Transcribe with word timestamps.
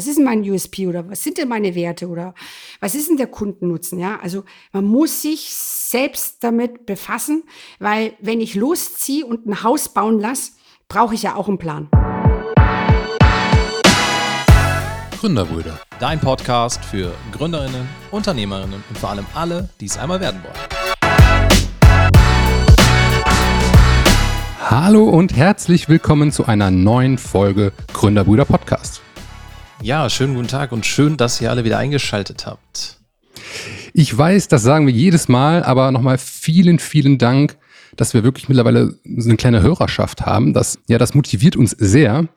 Was 0.00 0.06
ist 0.06 0.16
denn 0.16 0.24
mein 0.24 0.50
USP 0.50 0.86
oder 0.86 1.06
was 1.10 1.22
sind 1.22 1.36
denn 1.36 1.46
meine 1.46 1.74
Werte 1.74 2.08
oder 2.08 2.32
was 2.80 2.94
ist 2.94 3.10
denn 3.10 3.18
der 3.18 3.26
Kundennutzen? 3.26 3.98
Ja, 3.98 4.18
also 4.22 4.44
man 4.72 4.86
muss 4.86 5.20
sich 5.20 5.50
selbst 5.52 6.42
damit 6.42 6.86
befassen, 6.86 7.42
weil 7.80 8.14
wenn 8.18 8.40
ich 8.40 8.54
losziehe 8.54 9.26
und 9.26 9.44
ein 9.44 9.62
Haus 9.62 9.90
bauen 9.90 10.18
lasse, 10.18 10.52
brauche 10.88 11.14
ich 11.14 11.24
ja 11.24 11.34
auch 11.34 11.48
einen 11.48 11.58
Plan. 11.58 11.90
Gründerbrüder, 15.20 15.78
dein 15.98 16.18
Podcast 16.18 16.82
für 16.82 17.12
Gründerinnen, 17.32 17.86
Unternehmerinnen 18.10 18.82
und 18.88 18.96
vor 18.96 19.10
allem 19.10 19.26
alle, 19.34 19.68
die 19.82 19.84
es 19.84 19.98
einmal 19.98 20.20
werden 20.20 20.42
wollen. 20.42 20.54
Hallo 24.60 25.10
und 25.10 25.36
herzlich 25.36 25.90
willkommen 25.90 26.32
zu 26.32 26.46
einer 26.46 26.70
neuen 26.70 27.18
Folge 27.18 27.74
Gründerbrüder 27.92 28.46
Podcast. 28.46 29.02
Ja, 29.82 30.10
schönen 30.10 30.34
guten 30.34 30.48
Tag 30.48 30.72
und 30.72 30.84
schön, 30.84 31.16
dass 31.16 31.40
ihr 31.40 31.50
alle 31.50 31.64
wieder 31.64 31.78
eingeschaltet 31.78 32.44
habt. 32.44 32.98
Ich 33.94 34.16
weiß, 34.16 34.48
das 34.48 34.62
sagen 34.62 34.86
wir 34.86 34.92
jedes 34.92 35.28
Mal, 35.28 35.62
aber 35.62 35.90
nochmal 35.90 36.18
vielen, 36.18 36.78
vielen 36.78 37.16
Dank, 37.16 37.56
dass 37.96 38.12
wir 38.12 38.22
wirklich 38.22 38.50
mittlerweile 38.50 38.94
so 39.16 39.28
eine 39.28 39.38
kleine 39.38 39.62
Hörerschaft 39.62 40.26
haben. 40.26 40.52
Das, 40.52 40.78
ja, 40.86 40.98
das 40.98 41.14
motiviert 41.14 41.56
uns 41.56 41.70
sehr. 41.70 42.28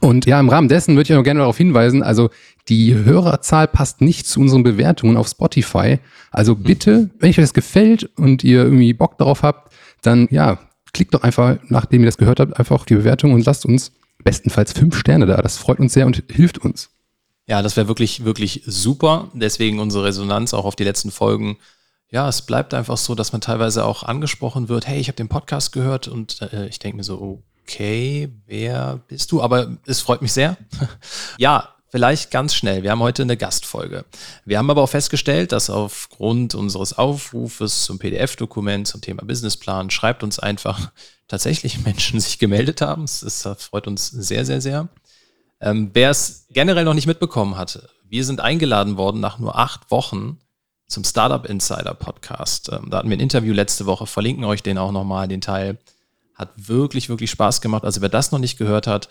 Und 0.00 0.26
ja, 0.26 0.40
im 0.40 0.48
Rahmen 0.48 0.68
dessen 0.68 0.96
würde 0.96 1.12
ich 1.12 1.16
auch 1.16 1.22
gerne 1.22 1.40
darauf 1.40 1.58
hinweisen, 1.58 2.02
also 2.02 2.30
die 2.68 2.94
Hörerzahl 2.94 3.68
passt 3.68 4.00
nicht 4.00 4.26
zu 4.26 4.40
unseren 4.40 4.64
Bewertungen 4.64 5.16
auf 5.16 5.28
Spotify. 5.28 6.00
Also 6.32 6.56
bitte, 6.56 7.10
wenn 7.20 7.30
euch 7.30 7.36
das 7.36 7.54
gefällt 7.54 8.10
und 8.16 8.42
ihr 8.42 8.64
irgendwie 8.64 8.94
Bock 8.94 9.16
darauf 9.16 9.44
habt, 9.44 9.72
dann 10.02 10.26
ja, 10.32 10.58
klickt 10.92 11.14
doch 11.14 11.22
einfach, 11.22 11.58
nachdem 11.68 12.00
ihr 12.00 12.06
das 12.06 12.18
gehört 12.18 12.40
habt, 12.40 12.58
einfach 12.58 12.74
auf 12.74 12.84
die 12.84 12.96
Bewertung 12.96 13.32
und 13.32 13.46
lasst 13.46 13.64
uns 13.64 13.92
bestenfalls 14.24 14.72
fünf 14.72 14.96
Sterne 14.96 15.26
da. 15.26 15.36
Das 15.36 15.56
freut 15.56 15.80
uns 15.80 15.92
sehr 15.92 16.06
und 16.06 16.22
hilft 16.30 16.58
uns. 16.58 16.90
Ja, 17.46 17.62
das 17.62 17.76
wäre 17.76 17.88
wirklich, 17.88 18.24
wirklich 18.24 18.62
super. 18.66 19.28
Deswegen 19.34 19.80
unsere 19.80 20.04
Resonanz 20.04 20.54
auch 20.54 20.64
auf 20.64 20.76
die 20.76 20.84
letzten 20.84 21.10
Folgen. 21.10 21.58
Ja, 22.10 22.28
es 22.28 22.42
bleibt 22.42 22.74
einfach 22.74 22.96
so, 22.96 23.14
dass 23.14 23.32
man 23.32 23.40
teilweise 23.40 23.84
auch 23.84 24.02
angesprochen 24.02 24.68
wird, 24.68 24.86
hey, 24.86 25.00
ich 25.00 25.08
habe 25.08 25.16
den 25.16 25.28
Podcast 25.28 25.72
gehört 25.72 26.08
und 26.08 26.42
äh, 26.42 26.66
ich 26.68 26.78
denke 26.78 26.96
mir 26.96 27.04
so, 27.04 27.42
okay, 27.62 28.28
wer 28.46 29.00
bist 29.08 29.32
du? 29.32 29.42
Aber 29.42 29.76
es 29.86 30.00
freut 30.00 30.22
mich 30.22 30.32
sehr. 30.32 30.56
ja, 31.38 31.68
Vielleicht 31.90 32.30
ganz 32.30 32.54
schnell. 32.54 32.84
Wir 32.84 32.92
haben 32.92 33.00
heute 33.00 33.22
eine 33.22 33.36
Gastfolge. 33.36 34.04
Wir 34.44 34.58
haben 34.58 34.70
aber 34.70 34.82
auch 34.82 34.88
festgestellt, 34.88 35.50
dass 35.50 35.70
aufgrund 35.70 36.54
unseres 36.54 36.96
Aufrufes 36.96 37.84
zum 37.84 37.98
PDF-Dokument 37.98 38.86
zum 38.86 39.00
Thema 39.00 39.24
Businessplan 39.24 39.90
schreibt 39.90 40.22
uns 40.22 40.38
einfach 40.38 40.92
tatsächlich 41.28 41.84
Menschen 41.84 42.20
sich 42.20 42.38
gemeldet 42.38 42.80
haben. 42.80 43.02
Das, 43.02 43.48
freut 43.58 43.88
uns 43.88 44.08
sehr, 44.08 44.44
sehr, 44.44 44.60
sehr. 44.60 44.88
Ähm, 45.60 45.90
Wer 45.92 46.10
es 46.10 46.46
generell 46.50 46.84
noch 46.84 46.94
nicht 46.94 47.08
mitbekommen 47.08 47.56
hatte, 47.56 47.88
wir 48.08 48.24
sind 48.24 48.40
eingeladen 48.40 48.96
worden 48.96 49.20
nach 49.20 49.40
nur 49.40 49.58
acht 49.58 49.90
Wochen 49.90 50.38
zum 50.86 51.02
Startup 51.02 51.44
Insider 51.44 51.94
Podcast. 51.94 52.70
Ähm, 52.72 52.88
da 52.90 52.98
hatten 52.98 53.10
wir 53.10 53.16
ein 53.16 53.20
Interview 53.20 53.52
letzte 53.52 53.86
Woche, 53.86 54.06
verlinken 54.06 54.44
euch 54.44 54.62
den 54.62 54.78
auch 54.78 54.92
nochmal, 54.92 55.26
den 55.26 55.40
Teil. 55.40 55.78
Hat 56.34 56.50
wirklich, 56.56 57.08
wirklich 57.08 57.30
Spaß 57.30 57.60
gemacht. 57.60 57.84
Also 57.84 58.00
wer 58.00 58.08
das 58.08 58.30
noch 58.32 58.38
nicht 58.38 58.58
gehört 58.58 58.86
hat, 58.86 59.08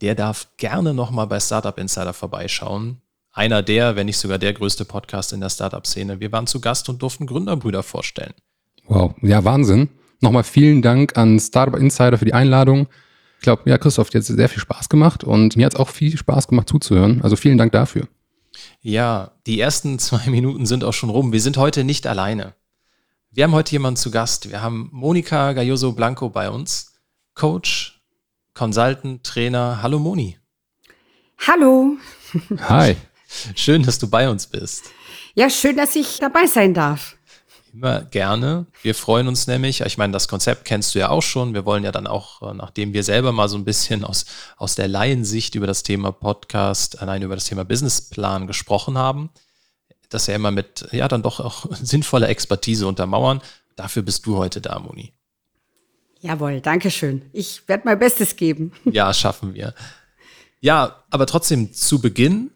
der 0.00 0.14
darf 0.14 0.48
gerne 0.56 0.94
nochmal 0.94 1.26
bei 1.26 1.40
Startup 1.40 1.76
Insider 1.78 2.12
vorbeischauen. 2.12 3.00
Einer 3.32 3.62
der, 3.62 3.96
wenn 3.96 4.06
nicht 4.06 4.18
sogar 4.18 4.38
der 4.38 4.52
größte 4.52 4.84
Podcast 4.84 5.32
in 5.32 5.40
der 5.40 5.50
Startup-Szene. 5.50 6.20
Wir 6.20 6.32
waren 6.32 6.46
zu 6.46 6.60
Gast 6.60 6.88
und 6.88 7.00
durften 7.00 7.26
Gründerbrüder 7.26 7.82
vorstellen. 7.82 8.34
Wow, 8.86 9.14
ja, 9.22 9.44
Wahnsinn. 9.44 9.88
Nochmal 10.20 10.44
vielen 10.44 10.82
Dank 10.82 11.16
an 11.16 11.38
Startup 11.38 11.78
Insider 11.78 12.18
für 12.18 12.24
die 12.24 12.34
Einladung. 12.34 12.88
Ich 13.38 13.42
glaube, 13.42 13.62
ja, 13.70 13.78
Christoph, 13.78 14.10
dir 14.10 14.18
hat 14.18 14.26
sehr 14.26 14.48
viel 14.48 14.60
Spaß 14.60 14.88
gemacht 14.88 15.24
und 15.24 15.56
mir 15.56 15.66
hat 15.66 15.74
es 15.74 15.80
auch 15.80 15.88
viel 15.88 16.16
Spaß 16.16 16.48
gemacht 16.48 16.68
zuzuhören. 16.68 17.22
Also 17.22 17.36
vielen 17.36 17.56
Dank 17.56 17.72
dafür. 17.72 18.08
Ja, 18.82 19.32
die 19.46 19.60
ersten 19.60 19.98
zwei 19.98 20.28
Minuten 20.28 20.66
sind 20.66 20.84
auch 20.84 20.92
schon 20.92 21.10
rum. 21.10 21.32
Wir 21.32 21.40
sind 21.40 21.56
heute 21.56 21.84
nicht 21.84 22.06
alleine. 22.06 22.54
Wir 23.30 23.44
haben 23.44 23.52
heute 23.52 23.72
jemanden 23.72 23.96
zu 23.96 24.10
Gast. 24.10 24.50
Wir 24.50 24.60
haben 24.60 24.88
Monika 24.92 25.52
Galloso 25.52 25.92
Blanco 25.92 26.30
bei 26.30 26.50
uns, 26.50 26.94
Coach, 27.34 27.99
Consultant, 28.54 29.24
Trainer. 29.24 29.80
Hallo 29.82 29.98
Moni. 29.98 30.38
Hallo. 31.46 31.96
Hi. 32.68 32.96
Schön, 33.54 33.82
dass 33.82 33.98
du 33.98 34.08
bei 34.08 34.28
uns 34.28 34.46
bist. 34.46 34.90
Ja, 35.34 35.48
schön, 35.48 35.76
dass 35.76 35.94
ich 35.94 36.18
dabei 36.18 36.46
sein 36.46 36.74
darf. 36.74 37.16
Immer 37.72 38.02
gerne. 38.02 38.66
Wir 38.82 38.96
freuen 38.96 39.28
uns 39.28 39.46
nämlich. 39.46 39.80
Ich 39.82 39.96
meine, 39.96 40.12
das 40.12 40.26
Konzept 40.26 40.64
kennst 40.64 40.94
du 40.94 40.98
ja 40.98 41.08
auch 41.08 41.22
schon. 41.22 41.54
Wir 41.54 41.64
wollen 41.64 41.84
ja 41.84 41.92
dann 41.92 42.08
auch, 42.08 42.42
äh, 42.42 42.54
nachdem 42.54 42.92
wir 42.92 43.04
selber 43.04 43.30
mal 43.30 43.48
so 43.48 43.56
ein 43.56 43.64
bisschen 43.64 44.04
aus, 44.04 44.26
aus 44.56 44.74
der 44.74 44.88
Laiensicht 44.88 45.54
über 45.54 45.68
das 45.68 45.84
Thema 45.84 46.10
Podcast, 46.10 47.00
allein 47.00 47.22
über 47.22 47.36
das 47.36 47.44
Thema 47.44 47.64
Businessplan 47.64 48.48
gesprochen 48.48 48.98
haben, 48.98 49.30
das 50.08 50.26
ja 50.26 50.34
immer 50.34 50.50
mit, 50.50 50.88
ja, 50.90 51.06
dann 51.06 51.22
doch 51.22 51.38
auch 51.38 51.66
sinnvoller 51.70 52.28
Expertise 52.28 52.88
untermauern. 52.88 53.40
Dafür 53.76 54.02
bist 54.02 54.26
du 54.26 54.36
heute 54.36 54.60
da, 54.60 54.78
Moni. 54.80 55.12
Jawohl, 56.20 56.60
danke 56.60 56.90
schön. 56.90 57.22
Ich 57.32 57.66
werde 57.66 57.84
mein 57.86 57.98
Bestes 57.98 58.36
geben. 58.36 58.72
Ja, 58.84 59.12
schaffen 59.14 59.54
wir. 59.54 59.74
Ja, 60.60 61.02
aber 61.10 61.26
trotzdem 61.26 61.72
zu 61.72 62.00
Beginn, 62.00 62.50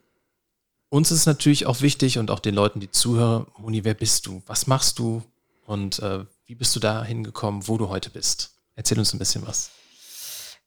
uns 0.91 1.11
ist 1.11 1.27
natürlich 1.27 1.67
auch 1.67 1.81
wichtig 1.81 2.19
und 2.19 2.31
auch 2.31 2.41
den 2.41 2.55
Leuten, 2.55 2.81
die 2.81 2.91
zuhören, 2.91 3.47
Moni, 3.59 3.85
wer 3.85 3.95
bist 3.95 4.27
du? 4.27 4.43
Was 4.47 4.67
machst 4.67 4.99
du? 4.99 5.23
Und 5.67 5.99
äh, 6.01 6.25
wie 6.47 6.55
bist 6.55 6.77
du 6.77 6.81
da 6.81 7.03
hingekommen, 7.03 7.67
wo 7.67 7.79
du 7.79 7.89
heute 7.89 8.11
bist? 8.11 8.53
Erzähl 8.77 8.99
uns 8.99 9.15
ein 9.15 9.19
bisschen 9.19 9.47
was. 9.47 9.71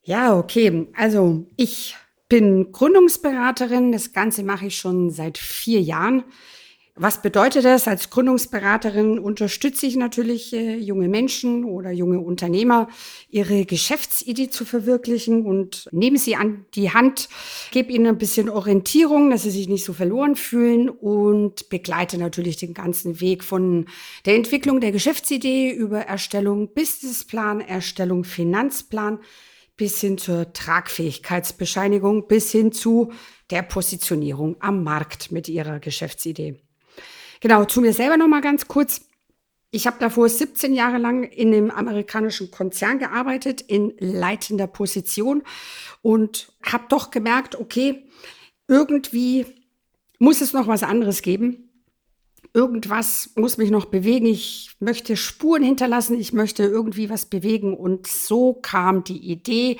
Ja, 0.03 0.35
okay. 0.35 0.87
Also 0.95 1.45
ich 1.55 1.95
bin 2.29 2.71
Gründungsberaterin. 2.71 3.91
Das 3.91 4.11
Ganze 4.11 4.41
mache 4.43 4.67
ich 4.67 4.77
schon 4.77 5.11
seit 5.11 5.37
vier 5.37 5.81
Jahren. 5.81 6.23
Was 6.99 7.21
bedeutet 7.21 7.63
das? 7.63 7.87
Als 7.87 8.09
Gründungsberaterin 8.09 9.19
unterstütze 9.19 9.85
ich 9.85 9.95
natürlich 9.97 10.51
äh, 10.51 10.77
junge 10.77 11.07
Menschen 11.07 11.63
oder 11.63 11.91
junge 11.91 12.19
Unternehmer, 12.19 12.87
ihre 13.29 13.65
Geschäftsidee 13.65 14.49
zu 14.49 14.65
verwirklichen 14.65 15.45
und 15.45 15.87
nehme 15.91 16.17
sie 16.17 16.35
an 16.35 16.65
die 16.73 16.91
Hand, 16.91 17.29
gebe 17.69 17.91
ihnen 17.91 18.07
ein 18.07 18.17
bisschen 18.17 18.49
Orientierung, 18.49 19.29
dass 19.29 19.43
sie 19.43 19.51
sich 19.51 19.69
nicht 19.69 19.85
so 19.85 19.93
verloren 19.93 20.35
fühlen 20.35 20.89
und 20.89 21.69
begleite 21.69 22.17
natürlich 22.17 22.57
den 22.57 22.73
ganzen 22.73 23.21
Weg 23.21 23.43
von 23.43 23.85
der 24.25 24.33
Entwicklung 24.33 24.81
der 24.81 24.91
Geschäftsidee 24.91 25.69
über 25.69 25.99
Erstellung 25.99 26.73
Businessplan, 26.73 27.61
Erstellung 27.61 28.23
Finanzplan 28.23 29.19
bis 29.75 30.01
hin 30.01 30.17
zur 30.17 30.51
Tragfähigkeitsbescheinigung, 30.51 32.27
bis 32.27 32.51
hin 32.51 32.71
zu 32.71 33.11
der 33.51 33.61
Positionierung 33.61 34.55
am 34.61 34.83
Markt 34.83 35.31
mit 35.31 35.47
ihrer 35.47 35.79
Geschäftsidee. 35.79 36.66
Genau, 37.41 37.65
zu 37.65 37.81
mir 37.81 37.93
selber 37.93 38.17
noch 38.17 38.27
mal 38.27 38.41
ganz 38.41 38.67
kurz. 38.67 39.01
Ich 39.69 39.85
habe 39.85 39.97
davor 39.99 40.29
17 40.29 40.73
Jahre 40.73 40.97
lang 40.97 41.23
in 41.23 41.53
einem 41.53 41.71
amerikanischen 41.71 42.51
Konzern 42.51 42.99
gearbeitet, 42.99 43.61
in 43.61 43.93
leitender 43.99 44.67
Position 44.67 45.43
und 46.01 46.53
habe 46.63 46.85
doch 46.89 47.11
gemerkt, 47.11 47.55
okay, 47.55 48.07
irgendwie 48.67 49.45
muss 50.19 50.41
es 50.41 50.53
noch 50.53 50.67
was 50.67 50.83
anderes 50.83 51.21
geben. 51.21 51.67
Irgendwas 52.53 53.31
muss 53.35 53.57
mich 53.57 53.69
noch 53.69 53.85
bewegen. 53.85 54.25
Ich 54.25 54.71
möchte 54.79 55.17
Spuren 55.17 55.63
hinterlassen. 55.63 56.19
Ich 56.19 56.33
möchte 56.33 56.63
irgendwie 56.63 57.09
was 57.09 57.25
bewegen. 57.25 57.75
Und 57.75 58.07
so 58.07 58.53
kam 58.53 59.03
die 59.03 59.31
Idee 59.31 59.77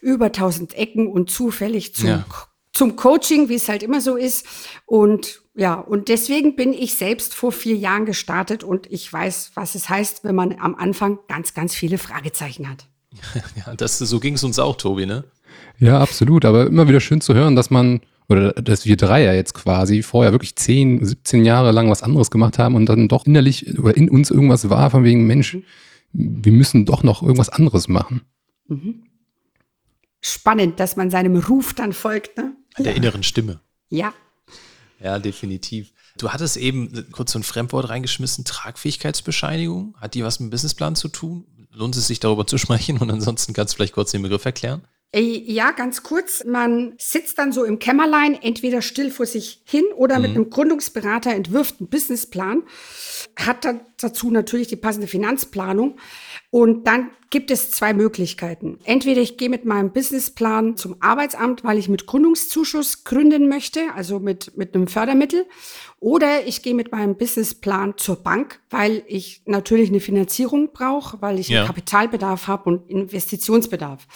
über 0.00 0.30
tausend 0.30 0.74
Ecken 0.74 1.08
und 1.08 1.30
zufällig 1.30 1.94
zum, 1.94 2.08
ja. 2.08 2.26
zum 2.72 2.96
Coaching, 2.96 3.48
wie 3.48 3.54
es 3.54 3.68
halt 3.68 3.82
immer 3.82 4.00
so 4.00 4.16
ist. 4.16 4.46
Und 4.86 5.41
ja, 5.54 5.74
und 5.74 6.08
deswegen 6.08 6.56
bin 6.56 6.72
ich 6.72 6.94
selbst 6.94 7.34
vor 7.34 7.52
vier 7.52 7.76
Jahren 7.76 8.06
gestartet 8.06 8.64
und 8.64 8.90
ich 8.90 9.12
weiß, 9.12 9.52
was 9.54 9.74
es 9.74 9.88
heißt, 9.88 10.24
wenn 10.24 10.34
man 10.34 10.58
am 10.58 10.74
Anfang 10.74 11.18
ganz, 11.28 11.52
ganz 11.52 11.74
viele 11.74 11.98
Fragezeichen 11.98 12.68
hat. 12.68 12.86
Ja, 13.66 13.74
das, 13.74 13.98
so 13.98 14.20
ging 14.20 14.34
es 14.34 14.44
uns 14.44 14.58
auch, 14.58 14.76
Tobi, 14.76 15.04
ne? 15.04 15.24
Ja, 15.78 16.00
absolut. 16.00 16.46
Aber 16.46 16.66
immer 16.66 16.88
wieder 16.88 17.00
schön 17.00 17.20
zu 17.20 17.34
hören, 17.34 17.56
dass 17.56 17.70
man, 17.70 18.00
oder 18.28 18.52
dass 18.52 18.86
wir 18.86 18.96
drei 18.96 19.24
ja 19.24 19.34
jetzt 19.34 19.52
quasi 19.52 20.02
vorher 20.02 20.32
wirklich 20.32 20.56
10, 20.56 21.04
17 21.04 21.44
Jahre 21.44 21.72
lang 21.72 21.90
was 21.90 22.02
anderes 22.02 22.30
gemacht 22.30 22.58
haben 22.58 22.74
und 22.74 22.86
dann 22.86 23.08
doch 23.08 23.26
innerlich 23.26 23.78
oder 23.78 23.94
in 23.96 24.08
uns 24.08 24.30
irgendwas 24.30 24.70
war, 24.70 24.90
von 24.90 25.04
wegen 25.04 25.26
Menschen, 25.26 25.64
wir 26.12 26.52
müssen 26.52 26.86
doch 26.86 27.02
noch 27.02 27.22
irgendwas 27.22 27.50
anderes 27.50 27.88
machen. 27.88 28.22
Mhm. 28.68 29.02
Spannend, 30.22 30.80
dass 30.80 30.96
man 30.96 31.10
seinem 31.10 31.36
Ruf 31.36 31.74
dann 31.74 31.92
folgt, 31.92 32.38
ne? 32.38 32.54
Der 32.78 32.92
ja. 32.92 32.96
inneren 32.96 33.22
Stimme. 33.22 33.60
Ja, 33.90 34.14
ja, 35.02 35.18
definitiv. 35.18 35.92
Du 36.18 36.30
hattest 36.30 36.56
eben 36.56 37.10
kurz 37.10 37.32
so 37.32 37.38
ein 37.38 37.42
Fremdwort 37.42 37.88
reingeschmissen, 37.88 38.44
Tragfähigkeitsbescheinigung. 38.44 39.96
Hat 39.98 40.14
die 40.14 40.24
was 40.24 40.40
mit 40.40 40.48
dem 40.48 40.50
Businessplan 40.50 40.94
zu 40.94 41.08
tun? 41.08 41.46
Lohnt 41.72 41.96
es 41.96 42.06
sich 42.06 42.20
darüber 42.20 42.46
zu 42.46 42.58
sprechen? 42.58 42.98
Und 42.98 43.10
ansonsten 43.10 43.54
kannst 43.54 43.74
du 43.74 43.76
vielleicht 43.76 43.94
kurz 43.94 44.10
den 44.10 44.22
Begriff 44.22 44.44
erklären? 44.44 44.82
Äh, 45.14 45.20
ja, 45.20 45.72
ganz 45.72 46.02
kurz. 46.02 46.44
Man 46.44 46.94
sitzt 46.98 47.38
dann 47.38 47.52
so 47.52 47.64
im 47.64 47.78
Kämmerlein, 47.78 48.34
entweder 48.40 48.82
still 48.82 49.10
vor 49.10 49.26
sich 49.26 49.62
hin 49.64 49.84
oder 49.94 50.16
mhm. 50.16 50.22
mit 50.22 50.30
einem 50.32 50.50
Gründungsberater 50.50 51.34
entwirft 51.34 51.80
einen 51.80 51.88
Businessplan, 51.88 52.62
hat 53.36 53.64
dann 53.64 53.80
dazu 54.02 54.30
natürlich 54.30 54.68
die 54.68 54.76
passende 54.76 55.06
Finanzplanung. 55.06 55.96
Und 56.50 56.86
dann 56.86 57.10
gibt 57.30 57.50
es 57.50 57.70
zwei 57.70 57.94
Möglichkeiten. 57.94 58.78
Entweder 58.84 59.22
ich 59.22 59.38
gehe 59.38 59.48
mit 59.48 59.64
meinem 59.64 59.90
Businessplan 59.90 60.76
zum 60.76 60.96
Arbeitsamt, 61.00 61.64
weil 61.64 61.78
ich 61.78 61.88
mit 61.88 62.06
Gründungszuschuss 62.06 63.04
gründen 63.04 63.48
möchte, 63.48 63.80
also 63.96 64.20
mit, 64.20 64.56
mit 64.58 64.74
einem 64.74 64.86
Fördermittel. 64.86 65.46
Oder 65.98 66.46
ich 66.46 66.62
gehe 66.62 66.74
mit 66.74 66.92
meinem 66.92 67.16
Businessplan 67.16 67.94
zur 67.96 68.16
Bank, 68.16 68.60
weil 68.68 69.02
ich 69.06 69.42
natürlich 69.46 69.88
eine 69.88 70.00
Finanzierung 70.00 70.72
brauche, 70.74 71.22
weil 71.22 71.38
ich 71.38 71.48
ja. 71.48 71.64
Kapitalbedarf 71.64 72.48
habe 72.48 72.68
und 72.68 72.90
Investitionsbedarf. 72.90 74.06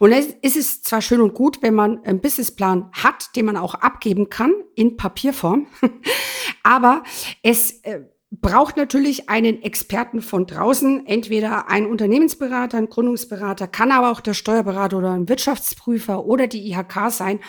Und 0.00 0.10
es 0.10 0.26
ist 0.42 0.56
es 0.56 0.82
zwar 0.82 1.00
schön 1.00 1.20
und 1.20 1.34
gut, 1.34 1.62
wenn 1.62 1.74
man 1.74 2.02
einen 2.02 2.20
Businessplan 2.20 2.90
hat, 2.92 3.36
den 3.36 3.46
man 3.46 3.56
auch 3.56 3.74
abgeben 3.74 4.30
kann 4.30 4.52
in 4.74 4.96
Papierform, 4.96 5.68
aber 6.64 7.04
es 7.42 7.82
äh, 7.82 8.00
braucht 8.40 8.76
natürlich 8.76 9.28
einen 9.28 9.62
Experten 9.62 10.22
von 10.22 10.46
draußen, 10.46 11.06
entweder 11.06 11.68
ein 11.68 11.86
Unternehmensberater, 11.86 12.78
ein 12.78 12.88
Gründungsberater, 12.88 13.66
kann 13.66 13.92
aber 13.92 14.10
auch 14.10 14.20
der 14.20 14.34
Steuerberater 14.34 14.98
oder 14.98 15.12
ein 15.12 15.28
Wirtschaftsprüfer 15.28 16.24
oder 16.24 16.46
die 16.46 16.70
IHK 16.70 17.10
sein, 17.10 17.40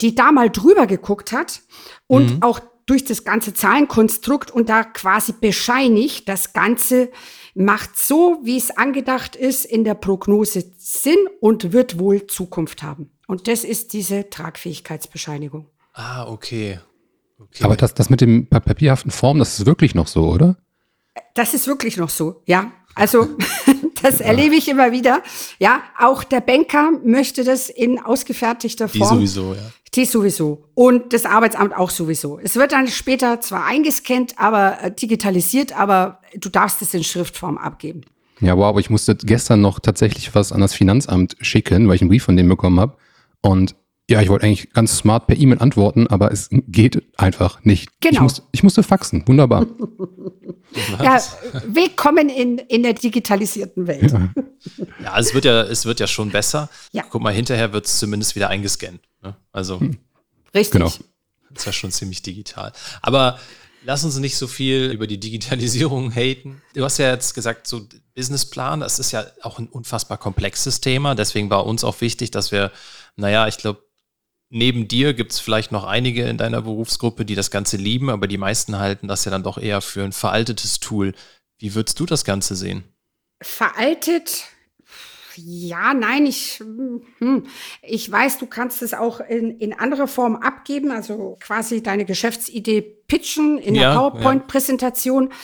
die 0.00 0.14
da 0.14 0.32
mal 0.32 0.50
drüber 0.50 0.86
geguckt 0.86 1.32
hat 1.32 1.62
und 2.06 2.36
mhm. 2.36 2.42
auch 2.42 2.60
durch 2.86 3.04
das 3.04 3.24
ganze 3.24 3.54
Zahlenkonstrukt 3.54 4.50
und 4.50 4.68
da 4.68 4.84
quasi 4.84 5.32
bescheinigt, 5.40 6.28
das 6.28 6.52
Ganze 6.52 7.10
macht 7.54 7.98
so, 7.98 8.40
wie 8.42 8.56
es 8.56 8.70
angedacht 8.70 9.36
ist, 9.36 9.64
in 9.64 9.84
der 9.84 9.94
Prognose 9.94 10.72
Sinn 10.78 11.18
und 11.40 11.72
wird 11.72 11.98
wohl 11.98 12.26
Zukunft 12.26 12.82
haben. 12.82 13.10
Und 13.26 13.48
das 13.48 13.64
ist 13.64 13.92
diese 13.92 14.28
Tragfähigkeitsbescheinigung. 14.30 15.68
Ah, 15.92 16.26
okay. 16.26 16.80
Okay. 17.54 17.64
Aber 17.64 17.76
das, 17.76 17.94
das 17.94 18.10
mit 18.10 18.20
dem 18.20 18.46
papierhaften 18.46 19.10
Form, 19.10 19.38
das 19.38 19.58
ist 19.58 19.66
wirklich 19.66 19.94
noch 19.94 20.06
so, 20.06 20.28
oder? 20.28 20.56
Das 21.34 21.54
ist 21.54 21.66
wirklich 21.66 21.96
noch 21.96 22.08
so, 22.08 22.42
ja. 22.46 22.72
Also 22.94 23.28
das 24.02 24.18
ja. 24.18 24.26
erlebe 24.26 24.54
ich 24.54 24.68
immer 24.68 24.92
wieder. 24.92 25.22
Ja, 25.58 25.82
auch 25.98 26.24
der 26.24 26.40
Banker 26.40 26.92
möchte 27.04 27.44
das 27.44 27.68
in 27.68 27.98
ausgefertigter 27.98 28.88
Form. 28.88 29.20
Die 29.20 29.26
sowieso, 29.26 29.54
ja. 29.54 29.70
Die 29.94 30.04
sowieso. 30.06 30.64
Und 30.74 31.12
das 31.12 31.26
Arbeitsamt 31.26 31.76
auch 31.76 31.90
sowieso. 31.90 32.38
Es 32.38 32.56
wird 32.56 32.72
dann 32.72 32.88
später 32.88 33.40
zwar 33.40 33.66
eingescannt, 33.66 34.34
aber 34.38 34.82
äh, 34.82 34.90
digitalisiert, 34.90 35.78
aber 35.78 36.20
du 36.34 36.48
darfst 36.48 36.80
es 36.80 36.94
in 36.94 37.04
Schriftform 37.04 37.58
abgeben. 37.58 38.02
Ja, 38.40 38.56
wow, 38.56 38.64
aber 38.64 38.80
ich 38.80 38.90
musste 38.90 39.14
gestern 39.14 39.60
noch 39.60 39.78
tatsächlich 39.78 40.34
was 40.34 40.50
an 40.50 40.60
das 40.60 40.74
Finanzamt 40.74 41.36
schicken, 41.40 41.88
weil 41.88 41.96
ich 41.96 42.00
einen 42.00 42.08
Brief 42.08 42.24
von 42.24 42.36
dem 42.36 42.48
bekommen 42.48 42.80
habe. 42.80 42.96
Und 43.42 43.74
ja, 44.12 44.20
ich 44.20 44.28
wollte 44.28 44.46
eigentlich 44.46 44.72
ganz 44.72 44.98
smart 44.98 45.26
per 45.26 45.36
E-Mail 45.36 45.58
antworten, 45.58 46.06
aber 46.06 46.30
es 46.30 46.48
geht 46.50 47.02
einfach 47.16 47.64
nicht. 47.64 47.88
Genau. 48.00 48.14
Ich, 48.14 48.20
musste, 48.20 48.42
ich 48.52 48.62
musste 48.62 48.82
faxen. 48.82 49.26
Wunderbar. 49.26 49.66
ja, 51.02 51.20
willkommen 51.66 52.28
in, 52.28 52.58
in 52.58 52.82
der 52.82 52.92
digitalisierten 52.92 53.86
Welt. 53.86 54.12
Ja. 54.12 54.28
ja, 55.02 55.18
es 55.18 55.32
wird 55.32 55.46
ja, 55.46 55.62
es 55.62 55.86
wird 55.86 55.98
ja 55.98 56.06
schon 56.06 56.30
besser. 56.30 56.68
Ja. 56.92 57.04
Guck 57.08 57.22
mal, 57.22 57.32
hinterher 57.32 57.72
wird 57.72 57.86
es 57.86 57.98
zumindest 57.98 58.36
wieder 58.36 58.48
eingescannt. 58.48 59.00
Ne? 59.22 59.34
Also. 59.50 59.80
Hm. 59.80 59.96
Richtig. 60.54 60.72
Genau. 60.72 60.92
Das 61.50 61.62
ist 61.62 61.66
ja 61.66 61.72
schon 61.72 61.90
ziemlich 61.90 62.20
digital. 62.20 62.72
Aber 63.00 63.38
lass 63.84 64.04
uns 64.04 64.18
nicht 64.18 64.36
so 64.36 64.46
viel 64.46 64.90
über 64.90 65.06
die 65.06 65.18
Digitalisierung 65.20 66.14
haten. 66.14 66.60
Du 66.74 66.84
hast 66.84 66.98
ja 66.98 67.10
jetzt 67.10 67.32
gesagt, 67.34 67.66
so 67.66 67.86
Businessplan, 68.14 68.80
das 68.80 68.98
ist 68.98 69.12
ja 69.12 69.24
auch 69.40 69.58
ein 69.58 69.68
unfassbar 69.68 70.18
komplexes 70.18 70.82
Thema. 70.82 71.14
Deswegen 71.14 71.48
war 71.48 71.64
uns 71.64 71.82
auch 71.82 72.00
wichtig, 72.02 72.30
dass 72.30 72.52
wir, 72.52 72.72
naja, 73.16 73.48
ich 73.48 73.56
glaube, 73.56 73.82
neben 74.52 74.86
dir 74.86 75.14
gibt 75.14 75.32
es 75.32 75.40
vielleicht 75.40 75.72
noch 75.72 75.84
einige 75.84 76.24
in 76.24 76.36
deiner 76.36 76.62
Berufsgruppe, 76.62 77.24
die 77.24 77.34
das 77.34 77.50
Ganze 77.50 77.78
lieben, 77.78 78.10
aber 78.10 78.26
die 78.26 78.38
meisten 78.38 78.78
halten 78.78 79.08
das 79.08 79.24
ja 79.24 79.30
dann 79.30 79.42
doch 79.42 79.58
eher 79.58 79.80
für 79.80 80.04
ein 80.04 80.12
veraltetes 80.12 80.78
Tool. 80.78 81.14
Wie 81.58 81.74
würdest 81.74 81.98
du 81.98 82.06
das 82.06 82.24
Ganze 82.24 82.54
sehen? 82.54 82.84
Veraltet? 83.40 84.44
Ja, 85.36 85.94
nein, 85.94 86.26
ich, 86.26 86.60
hm, 86.60 87.46
ich 87.82 88.12
weiß, 88.12 88.38
du 88.38 88.46
kannst 88.46 88.82
es 88.82 88.92
auch 88.92 89.20
in, 89.20 89.58
in 89.58 89.72
anderer 89.72 90.06
Form 90.06 90.36
abgeben, 90.36 90.90
also 90.90 91.38
quasi 91.40 91.82
deine 91.82 92.04
Geschäftsidee 92.04 92.82
pitchen 92.82 93.56
in 93.56 93.74
ja, 93.74 93.92
der 93.92 93.98
PowerPoint-Präsentation. 93.98 95.30
Ja. 95.30 95.36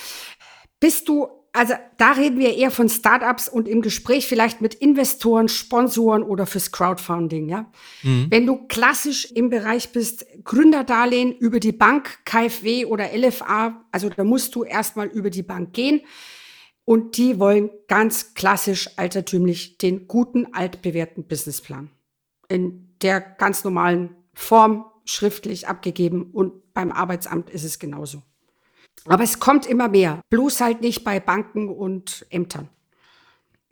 Bist 0.80 1.08
du 1.08 1.28
also 1.58 1.74
da 1.96 2.12
reden 2.12 2.38
wir 2.38 2.54
eher 2.54 2.70
von 2.70 2.88
Startups 2.88 3.48
und 3.48 3.66
im 3.66 3.82
Gespräch 3.82 4.28
vielleicht 4.28 4.60
mit 4.60 4.74
Investoren, 4.74 5.48
Sponsoren 5.48 6.22
oder 6.22 6.46
fürs 6.46 6.70
Crowdfunding, 6.70 7.48
ja. 7.48 7.70
Mhm. 8.04 8.26
Wenn 8.30 8.46
du 8.46 8.68
klassisch 8.68 9.24
im 9.32 9.50
Bereich 9.50 9.90
bist, 9.90 10.24
Gründerdarlehen 10.44 11.36
über 11.36 11.58
die 11.58 11.72
Bank, 11.72 12.24
KfW 12.24 12.84
oder 12.84 13.08
LFA, 13.12 13.84
also 13.90 14.08
da 14.08 14.22
musst 14.22 14.54
du 14.54 14.62
erstmal 14.62 15.08
über 15.08 15.30
die 15.30 15.42
Bank 15.42 15.72
gehen. 15.72 16.02
Und 16.84 17.18
die 17.18 17.38
wollen 17.38 17.70
ganz 17.88 18.34
klassisch 18.34 18.88
altertümlich 18.96 19.78
den 19.78 20.06
guten, 20.06 20.54
altbewährten 20.54 21.26
Businessplan. 21.26 21.90
In 22.48 22.94
der 23.02 23.20
ganz 23.20 23.64
normalen 23.64 24.16
Form, 24.32 24.86
schriftlich 25.04 25.66
abgegeben 25.66 26.30
und 26.32 26.72
beim 26.72 26.92
Arbeitsamt 26.92 27.50
ist 27.50 27.64
es 27.64 27.78
genauso. 27.78 28.22
Aber 29.06 29.24
es 29.24 29.40
kommt 29.40 29.66
immer 29.66 29.88
mehr. 29.88 30.20
Bloß 30.30 30.60
halt 30.60 30.80
nicht 30.80 31.04
bei 31.04 31.20
Banken 31.20 31.68
und 31.68 32.26
Ämtern. 32.30 32.68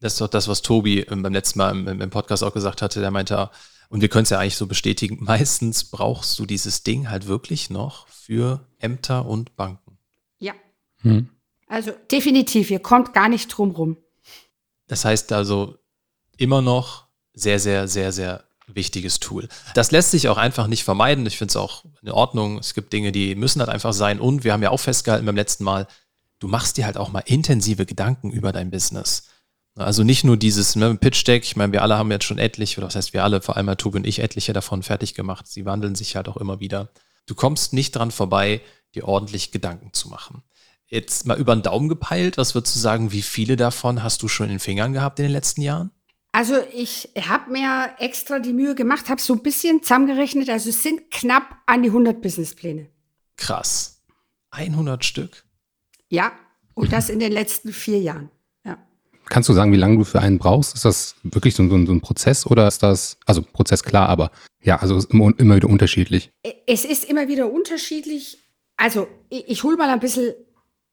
Das 0.00 0.14
ist 0.14 0.20
doch 0.20 0.28
das, 0.28 0.48
was 0.48 0.62
Tobi 0.62 1.00
ähm, 1.00 1.22
beim 1.22 1.32
letzten 1.32 1.58
Mal 1.58 1.70
im, 1.70 2.00
im 2.00 2.10
Podcast 2.10 2.44
auch 2.44 2.52
gesagt 2.52 2.82
hatte. 2.82 3.00
Der 3.00 3.10
meinte, 3.10 3.50
und 3.88 4.00
wir 4.00 4.08
können 4.08 4.24
es 4.24 4.30
ja 4.30 4.38
eigentlich 4.38 4.56
so 4.56 4.66
bestätigen, 4.66 5.18
meistens 5.20 5.84
brauchst 5.84 6.38
du 6.38 6.46
dieses 6.46 6.82
Ding 6.82 7.10
halt 7.10 7.26
wirklich 7.26 7.70
noch 7.70 8.08
für 8.08 8.66
Ämter 8.78 9.26
und 9.26 9.56
Banken. 9.56 9.98
Ja. 10.38 10.54
Hm. 11.02 11.30
Also 11.68 11.92
definitiv, 12.10 12.70
ihr 12.70 12.78
kommt 12.78 13.12
gar 13.12 13.28
nicht 13.28 13.48
drum 13.48 13.72
rum. 13.72 13.96
Das 14.86 15.04
heißt 15.04 15.32
also 15.32 15.76
immer 16.36 16.62
noch 16.62 17.06
sehr, 17.32 17.58
sehr, 17.58 17.88
sehr, 17.88 18.12
sehr 18.12 18.44
wichtiges 18.66 19.20
Tool. 19.20 19.48
Das 19.74 19.90
lässt 19.90 20.10
sich 20.10 20.28
auch 20.28 20.36
einfach 20.36 20.66
nicht 20.66 20.84
vermeiden. 20.84 21.26
Ich 21.26 21.38
finde 21.38 21.52
es 21.52 21.56
auch 21.56 21.84
in 22.02 22.10
Ordnung. 22.10 22.58
Es 22.58 22.74
gibt 22.74 22.92
Dinge, 22.92 23.12
die 23.12 23.34
müssen 23.34 23.60
halt 23.60 23.70
einfach 23.70 23.92
sein. 23.92 24.20
Und 24.20 24.44
wir 24.44 24.52
haben 24.52 24.62
ja 24.62 24.70
auch 24.70 24.80
festgehalten 24.80 25.26
beim 25.26 25.36
letzten 25.36 25.64
Mal, 25.64 25.86
du 26.38 26.48
machst 26.48 26.76
dir 26.76 26.86
halt 26.86 26.96
auch 26.96 27.10
mal 27.10 27.22
intensive 27.26 27.86
Gedanken 27.86 28.30
über 28.30 28.52
dein 28.52 28.70
Business. 28.70 29.28
Also 29.76 30.04
nicht 30.04 30.24
nur 30.24 30.36
dieses 30.36 30.74
ne, 30.74 30.94
Pitch 30.94 31.26
Deck, 31.26 31.44
ich 31.44 31.54
meine, 31.54 31.72
wir 31.72 31.82
alle 31.82 31.98
haben 31.98 32.10
jetzt 32.10 32.24
schon 32.24 32.38
etliche, 32.38 32.78
oder 32.78 32.86
was 32.86 32.96
heißt 32.96 33.12
wir 33.12 33.24
alle, 33.24 33.42
vor 33.42 33.56
allem 33.56 33.76
Tobi 33.76 33.98
und 33.98 34.06
ich, 34.06 34.20
etliche 34.20 34.54
davon 34.54 34.82
fertig 34.82 35.14
gemacht. 35.14 35.46
Sie 35.46 35.66
wandeln 35.66 35.94
sich 35.94 36.16
halt 36.16 36.28
auch 36.28 36.38
immer 36.38 36.60
wieder. 36.60 36.88
Du 37.26 37.34
kommst 37.34 37.72
nicht 37.72 37.94
dran 37.94 38.10
vorbei, 38.10 38.62
dir 38.94 39.06
ordentlich 39.06 39.52
Gedanken 39.52 39.92
zu 39.92 40.08
machen. 40.08 40.42
Jetzt 40.86 41.26
mal 41.26 41.36
über 41.36 41.54
den 41.54 41.62
Daumen 41.62 41.88
gepeilt, 41.88 42.38
was 42.38 42.54
würdest 42.54 42.74
du 42.76 42.80
sagen, 42.80 43.12
wie 43.12 43.22
viele 43.22 43.56
davon 43.56 44.02
hast 44.02 44.22
du 44.22 44.28
schon 44.28 44.46
in 44.46 44.52
den 44.52 44.60
Fingern 44.60 44.92
gehabt 44.92 45.18
in 45.18 45.24
den 45.24 45.32
letzten 45.32 45.60
Jahren? 45.60 45.90
Also 46.36 46.56
ich 46.70 47.08
habe 47.18 47.50
mir 47.50 47.94
extra 47.98 48.40
die 48.40 48.52
Mühe 48.52 48.74
gemacht, 48.74 49.08
habe 49.08 49.22
so 49.22 49.32
ein 49.32 49.42
bisschen 49.42 49.82
zusammengerechnet. 49.82 50.50
Also 50.50 50.68
es 50.68 50.82
sind 50.82 51.10
knapp 51.10 51.62
an 51.64 51.82
die 51.82 51.88
100 51.88 52.20
Businesspläne. 52.20 52.90
Krass. 53.38 54.02
100 54.50 55.02
Stück? 55.02 55.46
Ja, 56.10 56.32
und 56.74 56.92
das 56.92 57.08
in 57.08 57.20
den 57.20 57.32
letzten 57.32 57.72
vier 57.72 58.00
Jahren. 58.00 58.28
Ja. 58.66 58.76
Kannst 59.30 59.48
du 59.48 59.54
sagen, 59.54 59.72
wie 59.72 59.78
lange 59.78 59.96
du 59.96 60.04
für 60.04 60.20
einen 60.20 60.36
brauchst? 60.36 60.74
Ist 60.74 60.84
das 60.84 61.14
wirklich 61.22 61.54
so, 61.54 61.66
so, 61.70 61.86
so 61.86 61.92
ein 61.92 62.02
Prozess 62.02 62.44
oder 62.44 62.68
ist 62.68 62.82
das, 62.82 63.16
also 63.24 63.40
Prozess 63.40 63.82
klar, 63.82 64.10
aber 64.10 64.30
ja, 64.62 64.76
also 64.76 64.98
ist 64.98 65.10
immer, 65.10 65.32
immer 65.38 65.56
wieder 65.56 65.70
unterschiedlich? 65.70 66.32
Es 66.66 66.84
ist 66.84 67.04
immer 67.04 67.28
wieder 67.28 67.50
unterschiedlich. 67.50 68.44
Also 68.76 69.08
ich, 69.30 69.48
ich 69.48 69.64
hole 69.64 69.78
mal 69.78 69.88
ein 69.88 70.00
bisschen 70.00 70.34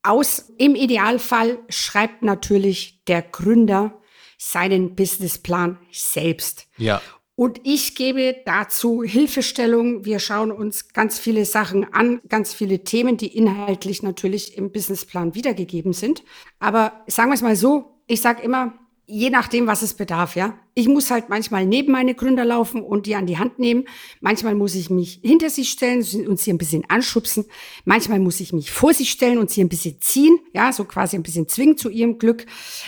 aus. 0.04 0.54
Im 0.58 0.76
Idealfall 0.76 1.60
schreibt 1.68 2.24
natürlich 2.24 3.04
der 3.08 3.22
Gründer 3.24 4.00
seinen 4.38 4.96
Businessplan 4.96 5.80
selbst. 5.92 6.68
Ja. 6.78 7.02
Und 7.36 7.62
ich 7.64 7.96
gebe 7.96 8.36
dazu 8.46 9.02
Hilfestellung. 9.04 10.06
Wir 10.06 10.20
schauen 10.20 10.52
uns 10.52 10.90
ganz 10.90 11.18
viele 11.18 11.46
Sachen 11.46 11.92
an, 11.92 12.22
ganz 12.30 12.54
viele 12.54 12.84
Themen, 12.84 13.18
die 13.18 13.36
inhaltlich 13.36 14.04
natürlich 14.04 14.56
im 14.56 14.72
Businessplan 14.72 15.34
wiedergegeben 15.34 15.94
sind. 15.94 16.24
Aber 16.60 17.04
sagen 17.08 17.32
wir 17.32 17.36
es 17.36 17.42
mal 17.42 17.56
so, 17.56 18.02
ich 18.06 18.22
sage 18.22 18.44
immer, 18.44 18.74
je 19.06 19.30
nachdem, 19.30 19.68
was 19.68 19.82
es 19.82 19.94
bedarf, 19.94 20.36
ja. 20.36 20.58
Ich 20.76 20.88
muss 20.88 21.12
halt 21.12 21.30
manchmal 21.30 21.66
neben 21.66 21.92
meine 21.92 22.16
Gründer 22.16 22.46
laufen 22.46 22.82
und 22.82 23.06
die 23.06 23.16
an 23.16 23.28
die 23.28 23.38
Hand 23.38 23.60
nehmen. 23.60 23.86
Manchmal 24.22 24.56
muss 24.56 24.76
ich 24.76 24.90
mich 24.90 25.20
hinter 25.24 25.50
sie 25.50 25.66
stellen 25.66 26.04
und 26.28 26.40
sie 26.40 26.52
ein 26.52 26.58
bisschen 26.58 26.84
anschubsen. 26.90 27.46
Manchmal 27.86 28.20
muss 28.20 28.40
ich 28.40 28.54
mich 28.54 28.72
vor 28.72 28.94
sie 28.94 29.06
stellen 29.06 29.38
und 29.38 29.50
sie 29.50 29.62
ein 29.62 29.70
bisschen 29.70 30.00
ziehen, 30.02 30.40
ja, 30.54 30.72
so 30.72 30.86
quasi 30.86 31.16
ein 31.16 31.24
bisschen 31.24 31.48
zwingen 31.48 31.78
zu 31.78 31.90
ihrem 31.90 32.18
Glück. 32.18 32.46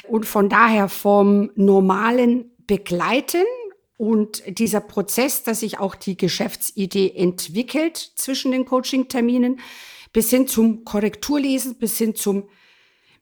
Und 0.07 0.25
von 0.25 0.49
daher 0.49 0.89
vom 0.89 1.51
normalen 1.55 2.51
Begleiten 2.65 3.43
und 3.97 4.43
dieser 4.47 4.81
Prozess, 4.81 5.43
dass 5.43 5.59
sich 5.59 5.79
auch 5.79 5.95
die 5.95 6.17
Geschäftsidee 6.17 7.13
entwickelt 7.15 7.97
zwischen 8.15 8.51
den 8.51 8.65
Coaching-Terminen, 8.65 9.59
bis 10.11 10.29
hin 10.29 10.47
zum 10.47 10.85
Korrekturlesen, 10.85 11.75
bis 11.75 11.97
hin 11.97 12.15
zum 12.15 12.45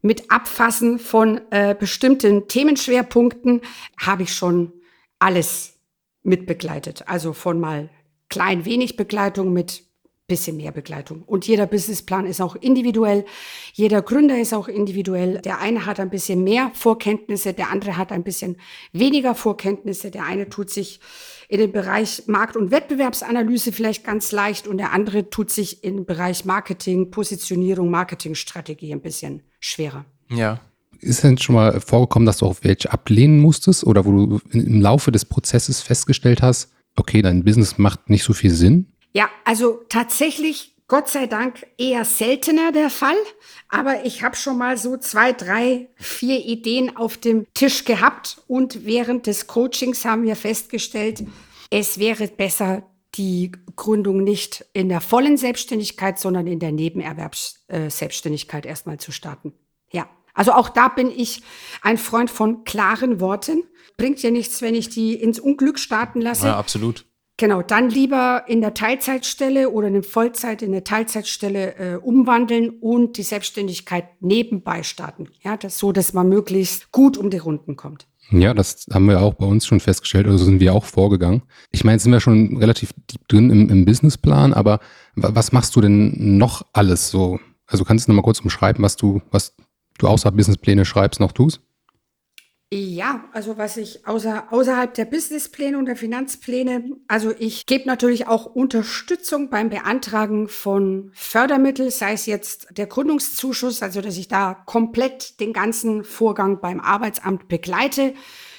mit 0.04 0.30
Abfassen 0.30 1.00
von 1.00 1.42
äh, 1.50 1.74
bestimmten 1.74 2.48
Themenschwerpunkten 2.48 3.62
habe 3.98 4.24
ich 4.24 4.36
schon 4.36 4.72
alles 5.18 5.80
mitbegleitet. 6.22 7.08
Also 7.08 7.34
von 7.34 7.60
mal 7.60 7.90
klein 8.30 8.66
wenig 8.66 8.98
Begleitung 8.98 9.54
mit 9.54 9.84
bisschen 10.28 10.58
mehr 10.58 10.72
Begleitung. 10.72 11.22
Und 11.24 11.48
jeder 11.48 11.68
Businessplan 11.68 12.26
ist 12.26 12.42
auch 12.42 12.56
individuell. 12.56 13.26
Jeder 13.74 14.02
Gründer 14.02 14.40
ist 14.40 14.54
auch 14.54 14.68
individuell. 14.68 15.40
Der 15.40 15.60
eine 15.60 15.86
hat 15.86 16.00
ein 16.00 16.10
bisschen 16.10 16.44
mehr 16.44 16.72
Vorkenntnisse, 16.74 17.54
der 17.54 17.70
andere 17.70 17.98
hat 17.98 18.12
ein 18.12 18.24
bisschen 18.24 18.58
weniger 18.94 19.36
Vorkenntnisse. 19.36 20.12
Der 20.12 20.26
eine 20.26 20.50
tut 20.50 20.70
sich 20.70 21.02
in 21.50 21.60
den 21.60 21.72
Bereich 21.72 22.24
Markt- 22.28 22.56
und 22.56 22.72
Wettbewerbsanalyse 22.72 23.72
vielleicht 23.72 24.04
ganz 24.04 24.32
leicht 24.32 24.68
und 24.68 24.78
der 24.78 24.92
andere 24.92 25.30
tut 25.30 25.52
sich 25.52 25.84
im 25.84 26.06
Bereich 26.06 26.46
Marketing, 26.46 27.12
Positionierung, 27.12 27.90
Marketingstrategie 27.90 28.94
ein 28.94 29.02
bisschen 29.02 29.44
schwerer. 29.60 30.06
Ja. 30.30 30.60
Ist 31.00 31.24
denn 31.24 31.38
schon 31.38 31.56
mal 31.56 31.82
vorgekommen, 31.82 32.26
dass 32.26 32.38
du 32.38 32.46
auch 32.46 32.58
welche 32.62 32.92
ablehnen 32.92 33.40
musstest 33.40 33.84
oder 33.84 34.06
wo 34.06 34.12
du 34.12 34.42
im 34.52 34.82
Laufe 34.82 35.12
des 35.12 35.26
Prozesses 35.26 35.82
festgestellt 35.82 36.42
hast, 36.42 36.72
okay, 36.96 37.22
dein 37.22 37.44
Business 37.44 37.78
macht 37.78 38.10
nicht 38.10 38.24
so 38.24 38.34
viel 38.34 38.52
Sinn? 38.52 38.88
Ja, 39.14 39.30
also 39.44 39.82
tatsächlich 39.90 40.73
Gott 40.88 41.10
sei 41.10 41.28
Dank 41.28 41.66
eher 41.78 42.06
seltener 42.06 42.72
der 42.72 42.90
Fall, 42.90 43.16
aber 43.70 44.06
ich 44.06 44.22
habe 44.22 44.36
schon 44.36 44.58
mal 44.58 44.78
so 44.78 44.98
zwei, 44.98 45.32
drei, 45.32 45.90
vier 45.96 46.46
Ideen 46.46 46.96
auf 46.98 47.18
dem 47.18 47.48
Tisch 47.54 47.86
gehabt 47.86 48.42
und 48.48 48.86
während 48.86 49.28
des 49.28 49.48
Coachings 49.48 50.06
haben 50.06 50.24
wir 50.24 50.36
festgestellt, 50.36 51.24
es 51.70 51.98
wäre 51.98 52.28
besser, 52.28 52.84
die 53.16 53.52
Gründung 53.76 54.24
nicht 54.24 54.66
in 54.74 54.90
der 54.90 55.02
vollen 55.02 55.38
Selbstständigkeit, 55.38 56.20
sondern 56.20 56.48
in 56.48 56.60
der 56.60 56.72
Nebenerwerbsselbstständigkeit 56.72 58.66
erstmal 58.66 59.00
zu 59.00 59.12
starten. 59.12 59.54
Ja, 59.92 60.10
also 60.34 60.54
auch 60.54 60.70
da 60.70 60.88
bin 60.88 61.12
ich 61.12 61.44
ein 61.82 61.98
Freund 61.98 62.30
von 62.30 62.64
klaren 62.64 63.20
Worten. 63.20 63.64
Bringt 63.98 64.22
ja 64.24 64.32
nichts, 64.32 64.62
wenn 64.62 64.74
ich 64.76 64.90
die 64.90 65.14
ins 65.14 65.40
Unglück 65.40 65.78
starten 65.78 66.22
lasse. 66.22 66.48
Ja, 66.48 66.58
absolut. 66.58 67.06
Genau, 67.38 67.64
dann 67.64 67.90
lieber 67.90 68.44
in 68.48 68.62
der 68.62 68.76
Teilzeitstelle 68.76 69.72
oder 69.72 69.88
eine 69.88 70.04
Vollzeit 70.04 70.62
in 70.62 70.70
eine 70.70 70.84
Teilzeitstelle 70.84 71.76
äh, 71.76 71.96
umwandeln 71.96 72.70
und 72.70 73.18
die 73.18 73.24
Selbstständigkeit 73.24 74.06
nebenbei 74.22 74.84
starten. 74.84 75.28
Ja, 75.42 75.58
das 75.58 75.80
so, 75.80 75.92
dass 75.92 76.14
man 76.14 76.30
möglichst 76.30 76.92
gut 76.92 77.18
um 77.18 77.32
die 77.32 77.40
Runden 77.40 77.76
kommt. 77.76 78.08
Ja, 78.30 78.54
das 78.54 78.86
haben 78.94 79.08
wir 79.08 79.22
auch 79.22 79.34
bei 79.34 79.46
uns 79.46 79.66
schon 79.66 79.80
festgestellt, 79.80 80.28
also 80.28 80.46
sind 80.46 80.60
wir 80.60 80.74
auch 80.74 80.86
vorgegangen. 80.86 81.42
Ich 81.72 81.84
meine, 81.84 81.96
jetzt 81.96 82.04
sind 82.04 82.12
wir 82.12 82.20
schon 82.20 82.58
relativ 82.58 82.94
deep 83.12 83.28
drin 83.28 83.50
im, 83.50 83.70
im 83.70 83.86
Businessplan, 83.86 84.54
aber 84.54 84.80
was 85.16 85.52
machst 85.52 85.76
du 85.76 85.82
denn 85.82 86.38
noch 86.38 86.66
alles 86.72 87.10
so? 87.10 87.40
Also 87.66 87.84
kannst 87.84 88.08
du 88.08 88.12
noch 88.12 88.18
mal 88.18 88.22
kurz 88.22 88.40
umschreiben, 88.40 88.84
was 88.84 88.96
du, 88.96 89.22
was 89.32 89.56
du 89.98 90.08
außer 90.08 90.32
Businesspläne 90.32 90.86
schreibst, 90.86 91.20
noch 91.20 91.32
tust? 91.32 91.62
Ja, 92.76 93.26
also 93.34 93.60
was 93.60 93.78
ich 93.78 94.08
außer, 94.08 94.52
außerhalb 94.52 94.96
der 94.96 95.06
Businesspläne 95.06 95.78
und 95.78 95.86
der 95.86 95.96
Finanzpläne, 95.96 96.84
also 97.08 97.32
ich 97.38 97.68
gebe 97.68 97.86
natürlich 97.86 98.26
auch 98.26 98.48
Unterstützung 98.48 99.52
beim 99.52 99.70
Beantragen 99.70 100.48
von 100.48 101.12
Fördermitteln, 101.14 101.92
sei 101.92 102.14
es 102.14 102.26
jetzt 102.26 102.70
der 102.72 102.88
Gründungszuschuss, 102.88 103.84
also 103.84 104.02
dass 104.02 104.18
ich 104.18 104.28
da 104.28 104.56
komplett 104.56 105.40
den 105.40 105.54
ganzen 105.54 106.04
Vorgang 106.04 106.62
beim 106.62 106.80
Arbeitsamt 106.80 107.48
begleite, 107.48 108.16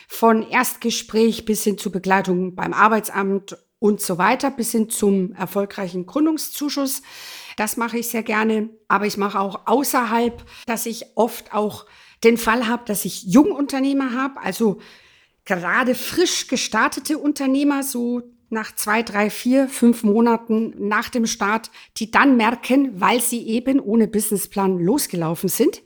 von 0.07 0.49
Erstgespräch 0.49 1.45
bis 1.45 1.65
hin 1.65 1.77
zur 1.77 1.91
Begleitung 1.91 2.55
beim 2.55 2.73
Arbeitsamt 2.73 3.59
und 3.81 4.01
so 4.01 4.17
weiter, 4.17 4.53
bis 4.53 4.71
hin 4.71 4.91
zum 4.91 5.33
erfolgreichen 5.33 6.07
Gründungszuschuss. 6.07 7.03
Das 7.57 7.77
mache 7.77 7.99
ich 7.99 8.11
sehr 8.11 8.23
gerne, 8.23 8.71
aber 8.87 9.07
ich 9.07 9.17
mache 9.17 9.41
auch 9.41 9.67
außerhalb, 9.67 10.45
dass 10.67 10.87
ich 10.87 11.05
oft 11.17 11.53
auch 11.53 11.87
den 12.25 12.39
Fall 12.39 12.67
habe, 12.67 12.85
dass 12.87 13.05
ich 13.05 13.25
Jungunternehmer 13.25 14.13
habe, 14.13 14.41
also 14.41 14.81
gerade 15.45 15.95
frisch 15.95 16.49
gestartete 16.49 17.19
Unternehmer, 17.19 17.83
so 17.83 18.23
nach 18.51 18.75
zwei, 18.75 19.03
drei, 19.03 19.31
vier, 19.31 19.69
fünf 19.69 20.03
Monaten 20.03 20.75
nach 20.79 21.09
dem 21.09 21.27
Start, 21.27 21.71
die 21.97 22.11
dann 22.11 22.37
merken, 22.37 23.01
weil 23.01 23.21
sie 23.21 23.47
eben 23.49 23.81
ohne 23.81 24.07
Businessplan 24.07 24.79
losgelaufen 24.79 25.49
sind, 25.49 25.83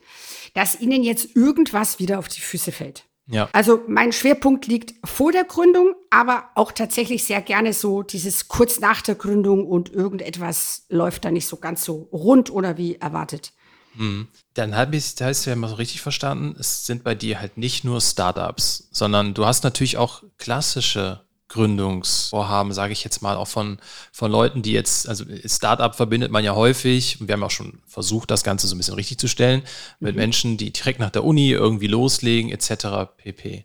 dass 0.55 0.81
ihnen 0.81 1.03
jetzt 1.03 1.35
irgendwas 1.35 1.99
wieder 1.99 2.19
auf 2.19 2.29
die 2.29 2.41
Füße 2.41 2.73
fällt. 2.73 3.05
Ja. 3.31 3.49
Also 3.53 3.83
mein 3.87 4.13
Schwerpunkt 4.13 4.67
liegt 4.67 4.95
vor 5.05 5.33
der 5.33 5.45
Gründung, 5.45 5.95
aber 6.09 6.45
auch 6.55 6.73
tatsächlich 6.73 7.25
sehr 7.25 7.43
gerne 7.43 7.75
so 7.75 8.03
dieses 8.03 8.49
kurz 8.49 8.81
nach 8.81 9.03
der 9.03 9.17
Gründung 9.17 9.67
und 9.67 9.93
irgendetwas 9.93 10.87
läuft 10.89 11.27
da 11.27 11.31
nicht 11.31 11.47
so 11.47 11.59
ganz 11.59 11.85
so 11.85 12.09
rund 12.11 12.51
oder 12.51 12.79
wie 12.79 12.97
erwartet. 12.97 13.53
Mhm. 13.99 14.29
Dann 14.55 14.77
habe 14.77 14.97
ich 14.97 15.15
das 15.17 15.45
ja 15.45 15.53
immer 15.53 15.69
so 15.69 15.75
richtig 15.75 16.01
verstanden. 16.01 16.57
Es 16.59 16.87
sind 16.87 17.05
bei 17.05 17.15
dir 17.15 17.41
halt 17.41 17.59
nicht 17.59 17.85
nur 17.85 18.01
Startups, 18.01 18.89
sondern 18.93 19.35
du 19.35 19.45
hast 19.45 19.65
natürlich 19.65 19.97
auch 19.99 20.23
klassische 20.39 21.21
Gründungsvorhaben, 21.49 22.73
sage 22.73 22.93
ich 22.93 23.03
jetzt 23.05 23.23
mal, 23.23 23.37
auch 23.37 23.49
von, 23.49 23.79
von 24.13 24.31
Leuten, 24.31 24.63
die 24.63 24.73
jetzt, 24.73 25.09
also 25.09 25.25
Startup 25.47 25.95
verbindet 25.95 26.31
man 26.31 26.45
ja 26.45 26.55
häufig, 26.55 27.21
und 27.21 27.29
wir 27.29 27.33
haben 27.33 27.43
auch 27.43 27.51
schon 27.51 27.81
versucht, 27.87 28.31
das 28.31 28.45
Ganze 28.45 28.67
so 28.67 28.75
ein 28.75 28.79
bisschen 28.79 28.95
richtig 28.95 29.19
zu 29.19 29.29
stellen, 29.29 29.63
mit 29.99 30.15
mhm. 30.15 30.21
Menschen, 30.21 30.57
die 30.59 30.73
direkt 30.73 31.01
nach 31.01 31.11
der 31.11 31.25
Uni 31.25 31.51
irgendwie 31.51 31.87
loslegen, 31.87 32.53
etc. 32.53 33.11
pp. 33.17 33.65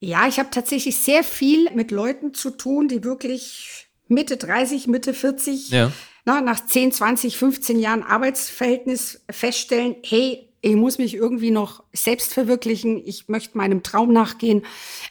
Ja, 0.00 0.28
ich 0.28 0.38
habe 0.38 0.50
tatsächlich 0.52 0.96
sehr 0.96 1.24
viel 1.24 1.68
mit 1.74 1.90
Leuten 1.90 2.32
zu 2.32 2.50
tun, 2.50 2.86
die 2.86 3.02
wirklich 3.02 3.88
Mitte 4.06 4.36
30, 4.36 4.86
Mitte 4.86 5.12
40 5.12 5.70
ja 5.70 5.92
na, 6.28 6.42
nach 6.42 6.64
10, 6.64 6.92
20, 6.92 7.38
15 7.38 7.78
Jahren 7.78 8.02
Arbeitsverhältnis 8.02 9.24
feststellen, 9.30 9.96
hey, 10.04 10.50
ich 10.60 10.76
muss 10.76 10.98
mich 10.98 11.14
irgendwie 11.14 11.50
noch 11.50 11.82
selbst 11.94 12.34
verwirklichen, 12.34 13.00
ich 13.02 13.28
möchte 13.28 13.56
meinem 13.56 13.82
Traum 13.82 14.12
nachgehen, 14.12 14.66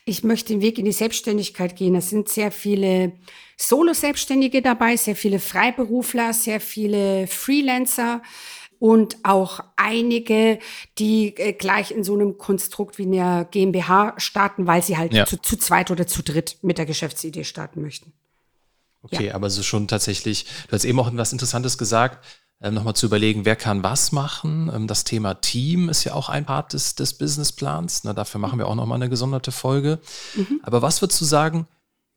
ich 0.05 0.23
möchte 0.23 0.53
den 0.53 0.61
Weg 0.61 0.77
in 0.77 0.85
die 0.85 0.91
Selbstständigkeit 0.91 1.75
gehen. 1.75 1.95
Es 1.95 2.11
sind 2.11 2.29
sehr 2.29 2.51
viele 2.51 3.13
Solo-Selbstständige 3.57 4.61
dabei, 4.61 4.95
sehr 4.95 5.15
viele 5.15 5.39
Freiberufler, 5.39 6.33
sehr 6.33 6.59
viele 6.59 7.25
Freelancer 7.25 8.21
und 8.77 9.17
auch 9.23 9.61
einige, 9.75 10.59
die 10.99 11.35
äh, 11.37 11.53
gleich 11.53 11.89
in 11.89 12.03
so 12.03 12.13
einem 12.13 12.37
Konstrukt 12.37 12.99
wie 12.99 13.07
einer 13.07 13.45
GmbH 13.45 14.13
starten, 14.17 14.67
weil 14.67 14.83
sie 14.83 14.97
halt 14.97 15.15
ja. 15.15 15.25
zu, 15.25 15.41
zu 15.41 15.57
zweit 15.57 15.89
oder 15.89 16.05
zu 16.05 16.21
dritt 16.21 16.57
mit 16.61 16.77
der 16.77 16.85
Geschäftsidee 16.85 17.43
starten 17.43 17.81
möchten. 17.81 18.13
Okay, 19.01 19.27
ja. 19.27 19.35
aber 19.35 19.47
ist 19.47 19.63
schon 19.65 19.87
tatsächlich, 19.87 20.45
du 20.67 20.73
hast 20.73 20.85
eben 20.85 20.99
auch 20.99 21.07
etwas 21.07 21.31
Interessantes 21.31 21.77
gesagt, 21.77 22.25
ähm, 22.61 22.73
nochmal 22.73 22.95
zu 22.95 23.05
überlegen, 23.05 23.45
wer 23.45 23.55
kann 23.55 23.83
was 23.83 24.11
machen. 24.11 24.71
Ähm, 24.73 24.87
das 24.87 25.03
Thema 25.03 25.35
Team 25.35 25.89
ist 25.89 26.03
ja 26.03 26.13
auch 26.13 26.29
ein 26.29 26.45
Part 26.45 26.73
des, 26.73 26.95
des 26.95 27.13
Businessplans. 27.13 28.03
Na, 28.03 28.13
dafür 28.13 28.39
machen 28.39 28.57
wir 28.57 28.67
auch 28.67 28.75
nochmal 28.75 28.95
eine 28.95 29.09
gesonderte 29.09 29.51
Folge. 29.51 29.99
Mhm. 30.35 30.61
Aber 30.63 30.81
was 30.81 31.01
würdest 31.01 31.21
du 31.21 31.25
sagen, 31.25 31.67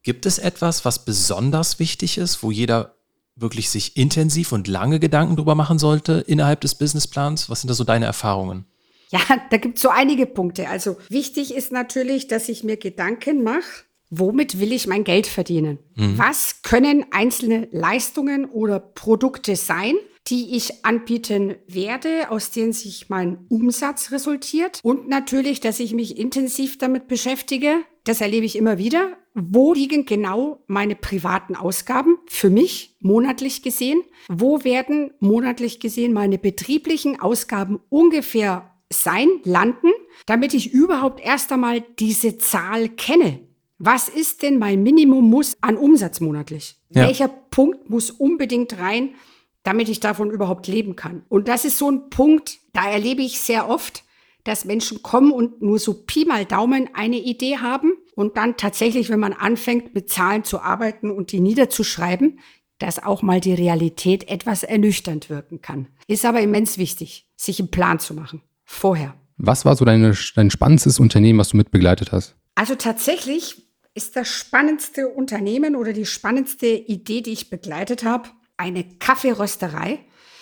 gibt 0.02 0.25
es 0.25 0.38
etwas, 0.38 0.84
was 0.84 1.04
besonders 1.04 1.78
wichtig 1.78 2.16
ist, 2.16 2.42
wo 2.42 2.50
jeder 2.50 2.94
wirklich 3.37 3.70
sich 3.70 3.96
intensiv 3.96 4.52
und 4.52 4.66
lange 4.66 4.99
Gedanken 4.99 5.37
drüber 5.37 5.54
machen 5.54 5.78
sollte 5.78 6.25
innerhalb 6.26 6.62
des 6.62 6.75
Businessplans? 6.75 7.50
Was 7.50 7.60
sind 7.60 7.68
da 7.68 7.75
so 7.75 7.84
deine 7.84 8.06
Erfahrungen? 8.06 8.64
Ja, 9.10 9.20
da 9.50 9.56
gibt 9.56 9.76
es 9.76 9.82
so 9.82 9.88
einige 9.88 10.25
Punkte. 10.26 10.68
Also 10.68 10.96
wichtig 11.08 11.54
ist 11.54 11.72
natürlich, 11.72 12.28
dass 12.28 12.49
ich 12.49 12.64
mir 12.64 12.76
Gedanken 12.76 13.42
mache, 13.42 13.84
womit 14.11 14.61
will 14.61 14.73
ich 14.73 14.87
mein 14.87 15.05
Geld 15.05 15.26
verdienen? 15.26 15.79
Mhm. 15.95 16.19
Was 16.19 16.62
können 16.62 17.07
einzelne 17.11 17.69
Leistungen 17.73 18.45
oder 18.45 18.81
Produkte 18.81 19.57
sein, 19.57 19.95
die 20.26 20.57
ich 20.57 20.85
anbieten 20.85 21.55
werde, 21.67 22.31
aus 22.31 22.50
denen 22.50 22.73
sich 22.73 23.09
mein 23.09 23.38
Umsatz 23.49 24.12
resultiert? 24.12 24.81
Und 24.83 25.09
natürlich, 25.09 25.61
dass 25.61 25.81
ich 25.81 25.95
mich 25.95 26.19
intensiv 26.19 26.79
damit 26.79 27.09
beschäftige. 27.09 27.76
Das 28.05 28.21
erlebe 28.21 28.47
ich 28.47 28.57
immer 28.57 28.79
wieder. 28.79 29.17
Wo 29.35 29.73
liegen 29.75 30.07
genau 30.07 30.64
meine 30.67 30.97
privaten 30.97 31.55
Ausgaben 31.55 32.19
für 32.26 32.50
mich 32.50 32.97
monatlich 33.00 33.62
gesehen? 33.62 34.02
Wo 34.29 34.64
werden 34.64 35.12
monatlich 35.21 35.79
gesehen 35.79 36.12
meine 36.12 36.37
betrieblichen 36.37 37.21
Ausgaben 37.21 37.79
ungefähr 37.90 38.71
sein, 38.93 39.29
landen, 39.45 39.90
damit 40.26 40.52
ich 40.52 40.73
überhaupt 40.73 41.21
erst 41.21 41.52
einmal 41.52 41.81
diese 41.99 42.38
Zahl 42.38 42.88
kenne. 42.88 43.40
Was 43.82 44.10
ist 44.10 44.42
denn 44.42 44.58
mein 44.58 44.82
Minimum 44.82 45.30
muss 45.30 45.56
an 45.62 45.78
Umsatz 45.78 46.20
monatlich? 46.20 46.76
Ja. 46.90 47.06
Welcher 47.06 47.28
Punkt 47.28 47.88
muss 47.88 48.10
unbedingt 48.10 48.78
rein, 48.78 49.14
damit 49.62 49.88
ich 49.88 50.00
davon 50.00 50.30
überhaupt 50.30 50.66
leben 50.66 50.96
kann? 50.96 51.22
Und 51.30 51.49
das 51.49 51.64
ist 51.64 51.78
so 51.78 51.90
ein 51.90 52.10
Punkt, 52.10 52.58
da 52.75 52.90
erlebe 52.90 53.22
ich 53.22 53.40
sehr 53.40 53.70
oft, 53.70 54.04
dass 54.44 54.66
Menschen 54.66 55.02
kommen 55.02 55.32
und 55.32 55.62
nur 55.62 55.78
so 55.78 55.94
Pi 55.94 56.26
mal 56.26 56.44
Daumen 56.44 56.90
eine 56.92 57.16
Idee 57.16 57.56
haben 57.56 57.92
und 58.14 58.37
dann 58.37 58.58
tatsächlich, 58.58 59.08
wenn 59.08 59.18
man 59.18 59.32
anfängt, 59.32 59.94
mit 59.94 60.10
Zahlen 60.10 60.44
zu 60.44 60.60
arbeiten 60.60 61.10
und 61.10 61.32
die 61.32 61.40
niederzuschreiben, 61.40 62.38
dass 62.78 63.02
auch 63.02 63.22
mal 63.22 63.40
die 63.40 63.54
Realität 63.54 64.28
etwas 64.28 64.62
ernüchternd 64.62 65.30
wirken 65.30 65.62
kann. 65.62 65.88
Ist 66.06 66.26
aber 66.26 66.42
immens 66.42 66.76
wichtig, 66.76 67.26
sich 67.34 67.60
einen 67.60 67.70
Plan 67.70 67.99
zu 67.99 68.12
machen. 68.12 68.42
Vorher. 68.64 69.14
Was 69.38 69.64
war 69.64 69.75
so 69.75 69.87
deine, 69.87 70.14
dein 70.34 70.50
spannendstes 70.50 71.00
Unternehmen, 71.00 71.38
was 71.38 71.49
du 71.49 71.56
mitbegleitet 71.56 72.12
hast? 72.12 72.37
Also 72.56 72.75
tatsächlich 72.75 73.70
ist 73.94 74.16
das 74.16 74.28
spannendste 74.28 75.09
Unternehmen 75.09 75.76
oder 75.76 75.92
die 75.92 76.06
spannendste 76.06 76.66
Idee, 76.66 77.23
die 77.23 77.32
ich 77.32 77.50
begleitet 77.50 78.04
habe, 78.04 78.30
eine 78.56 78.85
Kaffeerösterei 78.99 80.00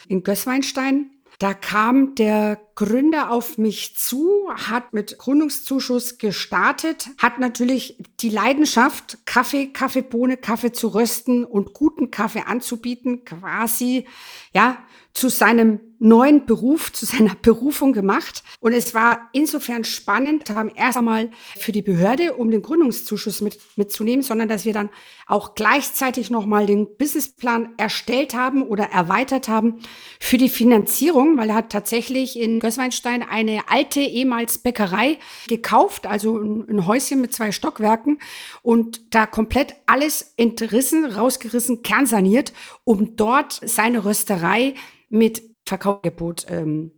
in 0.08 0.22
Gößweinstein. 0.22 1.10
Da 1.38 1.54
kam 1.54 2.14
der 2.14 2.60
Gründer 2.78 3.32
auf 3.32 3.58
mich 3.58 3.96
zu, 3.96 4.52
hat 4.54 4.92
mit 4.92 5.18
Gründungszuschuss 5.18 6.18
gestartet, 6.18 7.08
hat 7.18 7.40
natürlich 7.40 7.98
die 8.20 8.30
Leidenschaft, 8.30 9.18
Kaffee, 9.26 9.72
Kaffeebohne, 9.72 10.36
Kaffee 10.36 10.70
zu 10.70 10.86
rösten 10.86 11.44
und 11.44 11.72
guten 11.74 12.12
Kaffee 12.12 12.44
anzubieten, 12.46 13.24
quasi, 13.24 14.06
ja, 14.54 14.78
zu 15.12 15.28
seinem 15.28 15.80
neuen 15.98 16.46
Beruf, 16.46 16.92
zu 16.92 17.04
seiner 17.04 17.34
Berufung 17.42 17.92
gemacht. 17.92 18.44
Und 18.60 18.72
es 18.72 18.94
war 18.94 19.28
insofern 19.32 19.82
spannend, 19.82 20.48
haben 20.50 20.70
erst 20.74 20.98
einmal 20.98 21.30
für 21.56 21.72
die 21.72 21.82
Behörde, 21.82 22.34
um 22.34 22.50
den 22.52 22.62
Gründungszuschuss 22.62 23.40
mit, 23.40 23.58
mitzunehmen, 23.76 24.22
sondern 24.22 24.48
dass 24.48 24.64
wir 24.64 24.72
dann 24.72 24.90
auch 25.26 25.56
gleichzeitig 25.56 26.30
nochmal 26.30 26.66
den 26.66 26.96
Businessplan 26.96 27.70
erstellt 27.76 28.34
haben 28.34 28.62
oder 28.62 28.84
erweitert 28.84 29.48
haben 29.48 29.80
für 30.20 30.38
die 30.38 30.48
Finanzierung, 30.48 31.36
weil 31.36 31.50
er 31.50 31.56
hat 31.56 31.70
tatsächlich 31.70 32.38
in 32.38 32.60
Gößweinstein 32.68 33.22
eine 33.22 33.62
alte 33.70 34.00
ehemals 34.00 34.58
Bäckerei 34.58 35.18
gekauft, 35.48 36.06
also 36.06 36.38
ein, 36.38 36.68
ein 36.68 36.86
Häuschen 36.86 37.22
mit 37.22 37.34
zwei 37.34 37.50
Stockwerken 37.50 38.18
und 38.60 39.14
da 39.14 39.24
komplett 39.24 39.74
alles 39.86 40.34
entrissen, 40.36 41.06
rausgerissen, 41.06 41.82
kernsaniert, 41.82 42.52
um 42.84 43.16
dort 43.16 43.58
seine 43.64 44.04
Rösterei 44.04 44.74
mit 45.08 45.42
Verkaufsgebot 45.64 46.44
ähm, 46.50 46.92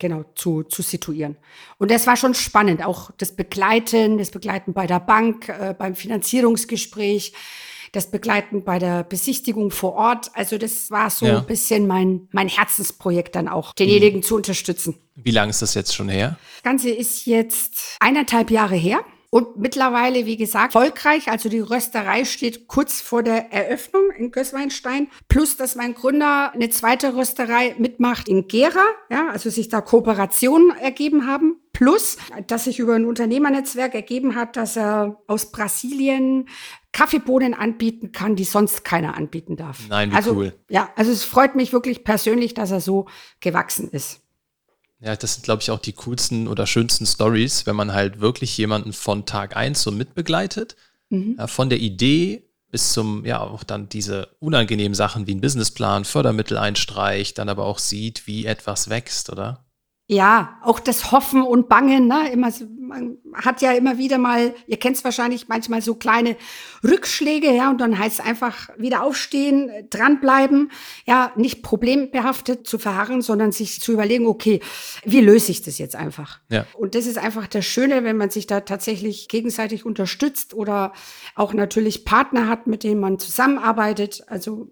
genau 0.00 0.24
zu, 0.34 0.64
zu 0.64 0.82
situieren. 0.82 1.36
Und 1.78 1.92
das 1.92 2.08
war 2.08 2.16
schon 2.16 2.34
spannend, 2.34 2.84
auch 2.84 3.12
das 3.18 3.36
Begleiten, 3.36 4.18
das 4.18 4.32
Begleiten 4.32 4.72
bei 4.72 4.88
der 4.88 4.98
Bank, 4.98 5.48
äh, 5.48 5.72
beim 5.78 5.94
Finanzierungsgespräch, 5.94 7.32
das 7.92 8.10
Begleiten 8.10 8.64
bei 8.64 8.78
der 8.78 9.04
Besichtigung 9.04 9.70
vor 9.70 9.92
Ort. 9.92 10.30
Also 10.34 10.56
das 10.58 10.90
war 10.90 11.10
so 11.10 11.26
ja. 11.26 11.38
ein 11.38 11.46
bisschen 11.46 11.86
mein, 11.86 12.28
mein 12.32 12.48
Herzensprojekt 12.48 13.36
dann 13.36 13.48
auch, 13.48 13.74
denjenigen 13.74 14.20
mhm. 14.20 14.24
zu 14.24 14.36
unterstützen. 14.36 14.96
Wie 15.14 15.30
lange 15.30 15.50
ist 15.50 15.60
das 15.60 15.74
jetzt 15.74 15.94
schon 15.94 16.08
her? 16.08 16.38
Das 16.56 16.62
Ganze 16.62 16.90
ist 16.90 17.26
jetzt 17.26 17.96
eineinhalb 18.00 18.50
Jahre 18.50 18.76
her. 18.76 19.04
Und 19.34 19.56
mittlerweile, 19.56 20.26
wie 20.26 20.36
gesagt, 20.36 20.74
erfolgreich. 20.74 21.30
Also 21.30 21.48
die 21.48 21.60
Rösterei 21.60 22.26
steht 22.26 22.68
kurz 22.68 23.00
vor 23.00 23.22
der 23.22 23.50
Eröffnung 23.50 24.10
in 24.10 24.30
Gößweinstein. 24.30 25.08
Plus, 25.28 25.56
dass 25.56 25.74
mein 25.74 25.94
Gründer 25.94 26.52
eine 26.52 26.68
zweite 26.68 27.16
Rösterei 27.16 27.74
mitmacht 27.78 28.28
in 28.28 28.46
Gera. 28.46 28.84
Ja, 29.10 29.28
also 29.30 29.48
sich 29.48 29.70
da 29.70 29.80
Kooperationen 29.80 30.76
ergeben 30.76 31.26
haben. 31.26 31.62
Plus, 31.72 32.18
dass 32.46 32.64
sich 32.64 32.78
über 32.78 32.94
ein 32.94 33.06
Unternehmernetzwerk 33.06 33.94
ergeben 33.94 34.34
hat, 34.34 34.58
dass 34.58 34.76
er 34.76 35.22
aus 35.26 35.50
Brasilien 35.50 36.46
Kaffeebohnen 36.92 37.54
anbieten 37.54 38.12
kann, 38.12 38.36
die 38.36 38.44
sonst 38.44 38.84
keiner 38.84 39.16
anbieten 39.16 39.56
darf. 39.56 39.88
Nein, 39.88 40.10
wie 40.12 40.14
also, 40.14 40.32
cool. 40.34 40.52
Ja, 40.68 40.90
also 40.94 41.10
es 41.10 41.24
freut 41.24 41.54
mich 41.54 41.72
wirklich 41.72 42.04
persönlich, 42.04 42.52
dass 42.52 42.70
er 42.70 42.82
so 42.82 43.06
gewachsen 43.40 43.88
ist. 43.92 44.21
Ja, 45.02 45.16
das 45.16 45.34
sind, 45.34 45.42
glaube 45.42 45.62
ich, 45.62 45.70
auch 45.70 45.80
die 45.80 45.94
coolsten 45.94 46.46
oder 46.46 46.66
schönsten 46.66 47.06
Stories, 47.06 47.66
wenn 47.66 47.74
man 47.74 47.92
halt 47.92 48.20
wirklich 48.20 48.56
jemanden 48.56 48.92
von 48.92 49.26
Tag 49.26 49.56
eins 49.56 49.82
so 49.82 49.90
mitbegleitet, 49.90 50.76
mhm. 51.10 51.34
ja, 51.38 51.48
von 51.48 51.68
der 51.68 51.80
Idee 51.80 52.48
bis 52.70 52.92
zum, 52.92 53.24
ja, 53.26 53.40
auch 53.40 53.64
dann 53.64 53.88
diese 53.88 54.28
unangenehmen 54.38 54.94
Sachen 54.94 55.26
wie 55.26 55.34
ein 55.34 55.40
Businessplan, 55.40 56.04
Fördermittel 56.04 56.56
einstreicht, 56.56 57.36
dann 57.36 57.48
aber 57.48 57.66
auch 57.66 57.78
sieht, 57.78 58.26
wie 58.26 58.46
etwas 58.46 58.88
wächst, 58.88 59.28
oder? 59.30 59.64
Ja, 60.12 60.58
auch 60.60 60.78
das 60.78 61.10
Hoffen 61.10 61.40
und 61.40 61.70
Bangen, 61.70 62.06
ne? 62.06 62.30
Immer, 62.30 62.52
man 62.78 63.16
hat 63.32 63.62
ja 63.62 63.72
immer 63.72 63.96
wieder 63.96 64.18
mal, 64.18 64.54
ihr 64.66 64.76
kennt 64.76 64.98
es 64.98 65.04
wahrscheinlich 65.04 65.48
manchmal 65.48 65.80
so 65.80 65.94
kleine 65.94 66.36
Rückschläge, 66.84 67.50
ja, 67.50 67.70
und 67.70 67.80
dann 67.80 67.98
heißt 67.98 68.20
es 68.20 68.26
einfach 68.26 68.68
wieder 68.76 69.04
aufstehen, 69.04 69.70
dranbleiben, 69.88 70.70
ja, 71.06 71.32
nicht 71.36 71.62
problembehaftet 71.62 72.66
zu 72.66 72.78
verharren, 72.78 73.22
sondern 73.22 73.52
sich 73.52 73.80
zu 73.80 73.90
überlegen, 73.90 74.26
okay, 74.26 74.60
wie 75.02 75.22
löse 75.22 75.50
ich 75.50 75.62
das 75.62 75.78
jetzt 75.78 75.96
einfach? 75.96 76.40
Ja. 76.50 76.66
Und 76.74 76.94
das 76.94 77.06
ist 77.06 77.16
einfach 77.16 77.46
das 77.46 77.64
Schöne, 77.64 78.04
wenn 78.04 78.18
man 78.18 78.28
sich 78.28 78.46
da 78.46 78.60
tatsächlich 78.60 79.28
gegenseitig 79.28 79.86
unterstützt 79.86 80.52
oder 80.52 80.92
auch 81.36 81.54
natürlich 81.54 82.04
Partner 82.04 82.48
hat, 82.48 82.66
mit 82.66 82.84
denen 82.84 83.00
man 83.00 83.18
zusammenarbeitet. 83.18 84.24
Also 84.26 84.68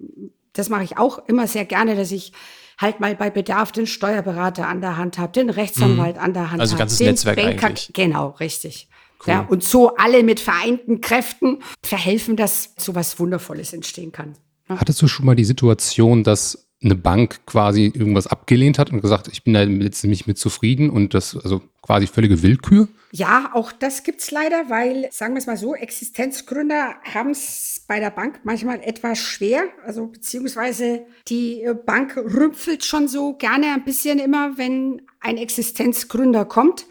das 0.53 0.69
mache 0.69 0.85
ich 0.85 0.99
auch 0.99 1.27
immer 1.29 1.47
sehr 1.47 1.65
gerne, 1.65 1.97
dass 1.97 2.11
ich 2.11 2.35
halt 2.81 3.01
mal 3.01 3.15
bei 3.15 3.31
Bedarf 3.31 3.73
den 3.73 3.87
Steuerberater 3.87 4.67
an 4.67 4.81
der 4.81 4.97
Hand 4.97 5.19
habe, 5.19 5.33
den 5.33 5.51
Rechtsanwalt 5.51 6.17
mhm. 6.17 6.23
an 6.23 6.35
der 6.35 6.51
Hand 6.51 6.61
also 6.61 6.75
habe. 6.75 6.83
Also 6.83 6.97
ganzes 6.97 7.01
Netzwerk 7.01 7.37
Banker, 7.37 7.67
eigentlich. 7.69 7.91
Genau, 7.93 8.29
richtig. 8.41 8.89
Cool. 9.27 9.35
Ja, 9.35 9.41
und 9.41 9.63
so 9.63 9.97
alle 9.97 10.23
mit 10.23 10.41
vereinten 10.41 11.03
Kräften 11.03 11.63
verhelfen, 11.83 12.37
dass 12.37 12.73
so 12.79 12.95
was 12.95 13.19
Wundervolles 13.19 13.75
entstehen 13.75 14.13
kann. 14.13 14.35
Ja. 14.69 14.79
Hattest 14.79 15.03
du 15.03 15.09
schon 15.09 15.27
mal 15.27 15.37
die 15.37 15.45
Situation, 15.45 16.25
dass 16.25 16.70
eine 16.83 16.95
Bank 16.95 17.45
quasi 17.47 17.93
irgendwas 17.95 18.27
abgelehnt 18.27 18.79
hat 18.79 18.91
und 18.91 19.03
gesagt, 19.03 19.29
ich 19.29 19.45
bin 19.45 19.53
da 19.53 19.63
jetzt 19.63 20.03
nicht 20.05 20.27
mit 20.27 20.39
zufrieden 20.39 20.89
und 20.89 21.13
das, 21.13 21.37
also 21.37 21.61
quasi 21.83 22.07
völlige 22.07 22.43
Willkür? 22.43 22.89
Ja, 23.13 23.51
auch 23.53 23.73
das 23.73 24.03
gibt's 24.03 24.31
leider, 24.31 24.71
weil, 24.71 25.09
sagen 25.11 25.35
wir 25.35 25.39
es 25.39 25.47
mal 25.47 25.57
so, 25.57 25.75
Existenzgründer 25.75 26.95
haben 27.03 27.31
es 27.31 27.85
bei 27.87 28.01
der 28.01 28.11
Bank 28.11 28.41
manchmal 28.45 28.81
etwas 28.81 29.19
schwer. 29.19 29.65
Also 29.85 30.07
beziehungsweise 30.07 31.05
die 31.29 31.67
Bank 31.85 32.17
rümpfelt 32.17 32.85
schon 32.85 33.09
so 33.09 33.35
gerne 33.35 33.75
ein 33.75 33.85
bisschen 33.85 34.19
immer, 34.19 34.57
wenn 34.57 35.03
ein 35.21 35.37
Existenzgründer 35.37 36.45
kommt. 36.45 36.87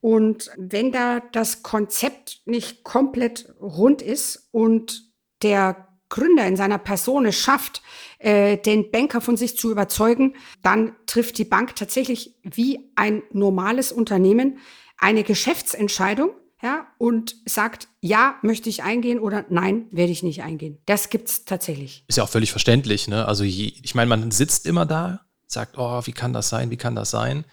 Und 0.00 0.50
wenn 0.56 0.90
da 0.90 1.20
das 1.20 1.62
Konzept 1.62 2.42
nicht 2.44 2.82
komplett 2.82 3.54
rund 3.60 4.02
ist 4.02 4.48
und 4.50 5.12
der 5.42 5.91
Gründer 6.12 6.46
in 6.46 6.56
seiner 6.56 6.76
Person 6.76 7.24
es 7.24 7.36
schafft, 7.36 7.82
äh, 8.18 8.58
den 8.58 8.90
Banker 8.90 9.22
von 9.22 9.38
sich 9.38 9.56
zu 9.56 9.70
überzeugen, 9.70 10.36
dann 10.62 10.92
trifft 11.06 11.38
die 11.38 11.46
Bank 11.46 11.74
tatsächlich 11.74 12.36
wie 12.42 12.92
ein 12.96 13.22
normales 13.32 13.92
Unternehmen 13.92 14.58
eine 14.98 15.24
Geschäftsentscheidung 15.24 16.30
ja, 16.62 16.86
und 16.98 17.34
sagt, 17.46 17.88
ja, 18.00 18.36
möchte 18.42 18.68
ich 18.68 18.82
eingehen 18.82 19.18
oder 19.18 19.46
nein, 19.48 19.86
werde 19.90 20.12
ich 20.12 20.22
nicht 20.22 20.42
eingehen. 20.42 20.78
Das 20.84 21.08
gibt's 21.08 21.46
tatsächlich. 21.46 22.04
Ist 22.06 22.18
ja 22.18 22.24
auch 22.24 22.28
völlig 22.28 22.52
verständlich. 22.52 23.08
Ne? 23.08 23.26
Also 23.26 23.42
je, 23.42 23.72
ich 23.82 23.94
meine, 23.94 24.10
man 24.10 24.30
sitzt 24.30 24.66
immer 24.66 24.84
da, 24.84 25.22
sagt, 25.46 25.78
oh, 25.78 26.02
wie 26.04 26.12
kann 26.12 26.34
das 26.34 26.50
sein, 26.50 26.70
wie 26.70 26.76
kann 26.76 26.94
das 26.94 27.10
sein? 27.10 27.46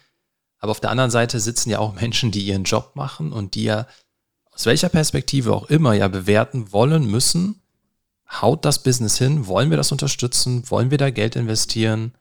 Aber 0.58 0.70
auf 0.70 0.80
der 0.80 0.90
anderen 0.90 1.10
Seite 1.10 1.40
sitzen 1.40 1.70
ja 1.70 1.78
auch 1.78 1.94
Menschen, 1.94 2.30
die 2.30 2.42
ihren 2.42 2.64
Job 2.64 2.92
machen 2.94 3.32
und 3.32 3.54
die 3.54 3.64
ja 3.64 3.86
aus 4.52 4.66
welcher 4.66 4.90
Perspektive 4.90 5.54
auch 5.54 5.70
immer 5.70 5.94
ja 5.94 6.08
bewerten 6.08 6.70
wollen 6.72 7.10
müssen, 7.10 7.59
haut 8.30 8.64
das 8.64 8.82
Business 8.82 9.18
hin, 9.18 9.46
wollen 9.46 9.70
wir 9.70 9.76
das 9.76 9.92
unterstützen, 9.92 10.68
wollen 10.70 10.90
wir 10.90 10.98
da 10.98 11.10
Geld 11.10 11.36
investieren 11.36 12.14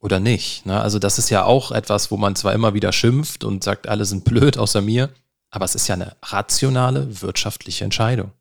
oder 0.00 0.20
nicht. 0.20 0.66
Ne? 0.66 0.80
Also 0.80 0.98
das 0.98 1.18
ist 1.18 1.30
ja 1.30 1.44
auch 1.44 1.70
etwas, 1.70 2.10
wo 2.10 2.16
man 2.16 2.36
zwar 2.36 2.52
immer 2.52 2.74
wieder 2.74 2.92
schimpft 2.92 3.44
und 3.44 3.64
sagt, 3.64 3.88
alle 3.88 4.04
sind 4.04 4.24
blöd 4.24 4.58
außer 4.58 4.80
mir, 4.80 5.10
aber 5.50 5.64
es 5.64 5.74
ist 5.74 5.88
ja 5.88 5.94
eine 5.94 6.16
rationale 6.22 7.22
wirtschaftliche 7.22 7.84
Entscheidung. 7.84 8.32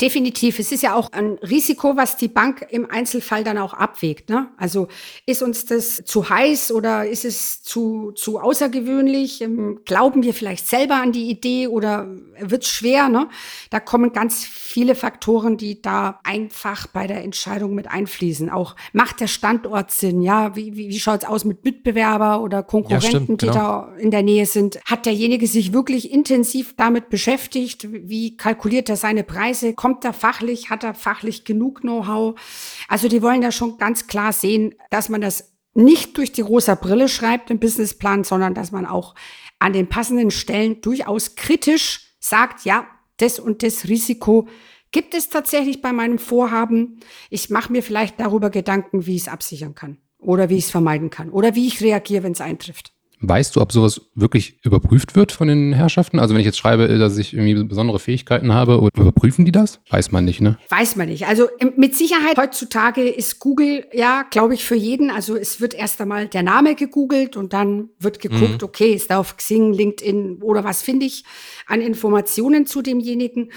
Definitiv. 0.00 0.58
Es 0.58 0.72
ist 0.72 0.82
ja 0.82 0.94
auch 0.94 1.12
ein 1.12 1.38
Risiko, 1.42 1.96
was 1.96 2.16
die 2.16 2.28
Bank 2.28 2.66
im 2.70 2.90
Einzelfall 2.90 3.44
dann 3.44 3.58
auch 3.58 3.74
abwägt. 3.74 4.30
Ne? 4.30 4.48
Also 4.56 4.88
ist 5.26 5.42
uns 5.42 5.66
das 5.66 6.02
zu 6.04 6.30
heiß 6.30 6.72
oder 6.72 7.06
ist 7.06 7.26
es 7.26 7.62
zu, 7.62 8.12
zu 8.12 8.38
außergewöhnlich? 8.38 9.42
Ähm, 9.42 9.80
glauben 9.84 10.22
wir 10.22 10.32
vielleicht 10.32 10.66
selber 10.66 10.94
an 10.94 11.12
die 11.12 11.28
Idee 11.28 11.66
oder 11.66 12.08
wird 12.38 12.62
es 12.62 12.70
schwer? 12.70 13.10
Ne? 13.10 13.28
Da 13.68 13.78
kommen 13.78 14.12
ganz 14.12 14.44
viele 14.44 14.94
Faktoren, 14.94 15.58
die 15.58 15.82
da 15.82 16.18
einfach 16.24 16.86
bei 16.86 17.06
der 17.06 17.22
Entscheidung 17.22 17.74
mit 17.74 17.90
einfließen. 17.90 18.48
Auch 18.48 18.76
macht 18.94 19.20
der 19.20 19.26
Standort 19.26 19.90
Sinn? 19.90 20.22
Ja, 20.22 20.56
wie, 20.56 20.76
wie, 20.76 20.88
wie 20.88 21.00
schaut 21.00 21.24
es 21.24 21.28
aus 21.28 21.44
mit 21.44 21.62
Mitbewerber 21.64 22.40
oder 22.40 22.62
Konkurrenten, 22.62 23.04
ja, 23.04 23.20
stimmt, 23.20 23.40
genau. 23.40 23.52
die 23.52 23.58
da 23.58 23.94
in 23.98 24.10
der 24.10 24.22
Nähe 24.22 24.46
sind? 24.46 24.80
Hat 24.86 25.04
derjenige 25.04 25.46
sich 25.46 25.74
wirklich 25.74 26.10
intensiv 26.10 26.74
damit 26.76 27.10
beschäftigt? 27.10 27.86
Wie 27.90 28.38
kalkuliert 28.38 28.88
er 28.88 28.96
seine 28.96 29.24
Preise? 29.24 29.74
Kommt 29.74 29.89
kommt 29.90 30.04
er 30.04 30.12
fachlich, 30.12 30.70
hat 30.70 30.84
er 30.84 30.94
fachlich 30.94 31.44
genug 31.44 31.80
Know-how. 31.80 32.38
Also 32.86 33.08
die 33.08 33.22
wollen 33.22 33.40
da 33.40 33.50
schon 33.50 33.76
ganz 33.76 34.06
klar 34.06 34.32
sehen, 34.32 34.76
dass 34.90 35.08
man 35.08 35.20
das 35.20 35.52
nicht 35.74 36.16
durch 36.16 36.30
die 36.30 36.42
rosa 36.42 36.76
Brille 36.76 37.08
schreibt 37.08 37.50
im 37.50 37.58
Businessplan, 37.58 38.22
sondern 38.22 38.54
dass 38.54 38.70
man 38.70 38.86
auch 38.86 39.16
an 39.58 39.72
den 39.72 39.88
passenden 39.88 40.30
Stellen 40.30 40.80
durchaus 40.80 41.34
kritisch 41.34 42.14
sagt, 42.20 42.64
ja, 42.64 42.86
das 43.16 43.40
und 43.40 43.64
das 43.64 43.88
Risiko 43.88 44.46
gibt 44.92 45.12
es 45.12 45.28
tatsächlich 45.28 45.82
bei 45.82 45.92
meinem 45.92 46.20
Vorhaben. 46.20 47.00
Ich 47.28 47.50
mache 47.50 47.72
mir 47.72 47.82
vielleicht 47.82 48.20
darüber 48.20 48.50
Gedanken, 48.50 49.06
wie 49.06 49.16
ich 49.16 49.22
es 49.22 49.28
absichern 49.28 49.74
kann 49.74 49.98
oder 50.18 50.50
wie 50.50 50.58
ich 50.58 50.66
es 50.66 50.70
vermeiden 50.70 51.10
kann 51.10 51.30
oder 51.30 51.56
wie 51.56 51.66
ich 51.66 51.80
reagiere, 51.80 52.22
wenn 52.22 52.32
es 52.32 52.40
eintrifft. 52.40 52.92
Weißt 53.22 53.54
du, 53.54 53.60
ob 53.60 53.70
sowas 53.70 54.00
wirklich 54.14 54.58
überprüft 54.64 55.14
wird 55.14 55.30
von 55.30 55.46
den 55.46 55.74
Herrschaften? 55.74 56.18
Also 56.18 56.34
wenn 56.34 56.40
ich 56.40 56.46
jetzt 56.46 56.56
schreibe, 56.56 56.88
dass 56.98 57.18
ich 57.18 57.34
irgendwie 57.34 57.64
besondere 57.64 57.98
Fähigkeiten 57.98 58.54
habe, 58.54 58.88
überprüfen 58.96 59.44
die 59.44 59.52
das? 59.52 59.80
Weiß 59.90 60.10
man 60.10 60.24
nicht, 60.24 60.40
ne? 60.40 60.58
Weiß 60.70 60.96
man 60.96 61.08
nicht. 61.08 61.26
Also 61.26 61.48
mit 61.76 61.94
Sicherheit 61.94 62.38
heutzutage 62.38 63.06
ist 63.06 63.38
Google 63.38 63.86
ja, 63.92 64.24
glaube 64.30 64.54
ich, 64.54 64.64
für 64.64 64.74
jeden. 64.74 65.10
Also 65.10 65.36
es 65.36 65.60
wird 65.60 65.74
erst 65.74 66.00
einmal 66.00 66.28
der 66.28 66.42
Name 66.42 66.74
gegoogelt 66.74 67.36
und 67.36 67.52
dann 67.52 67.90
wird 67.98 68.20
geguckt, 68.20 68.62
mhm. 68.62 68.64
okay, 68.64 68.94
ist 68.94 69.10
da 69.10 69.18
auf 69.18 69.36
Xing, 69.36 69.74
LinkedIn 69.74 70.42
oder 70.42 70.64
was 70.64 70.80
finde 70.80 71.04
ich 71.04 71.24
an 71.66 71.82
Informationen 71.82 72.64
zu 72.64 72.80
demjenigen. 72.80 73.50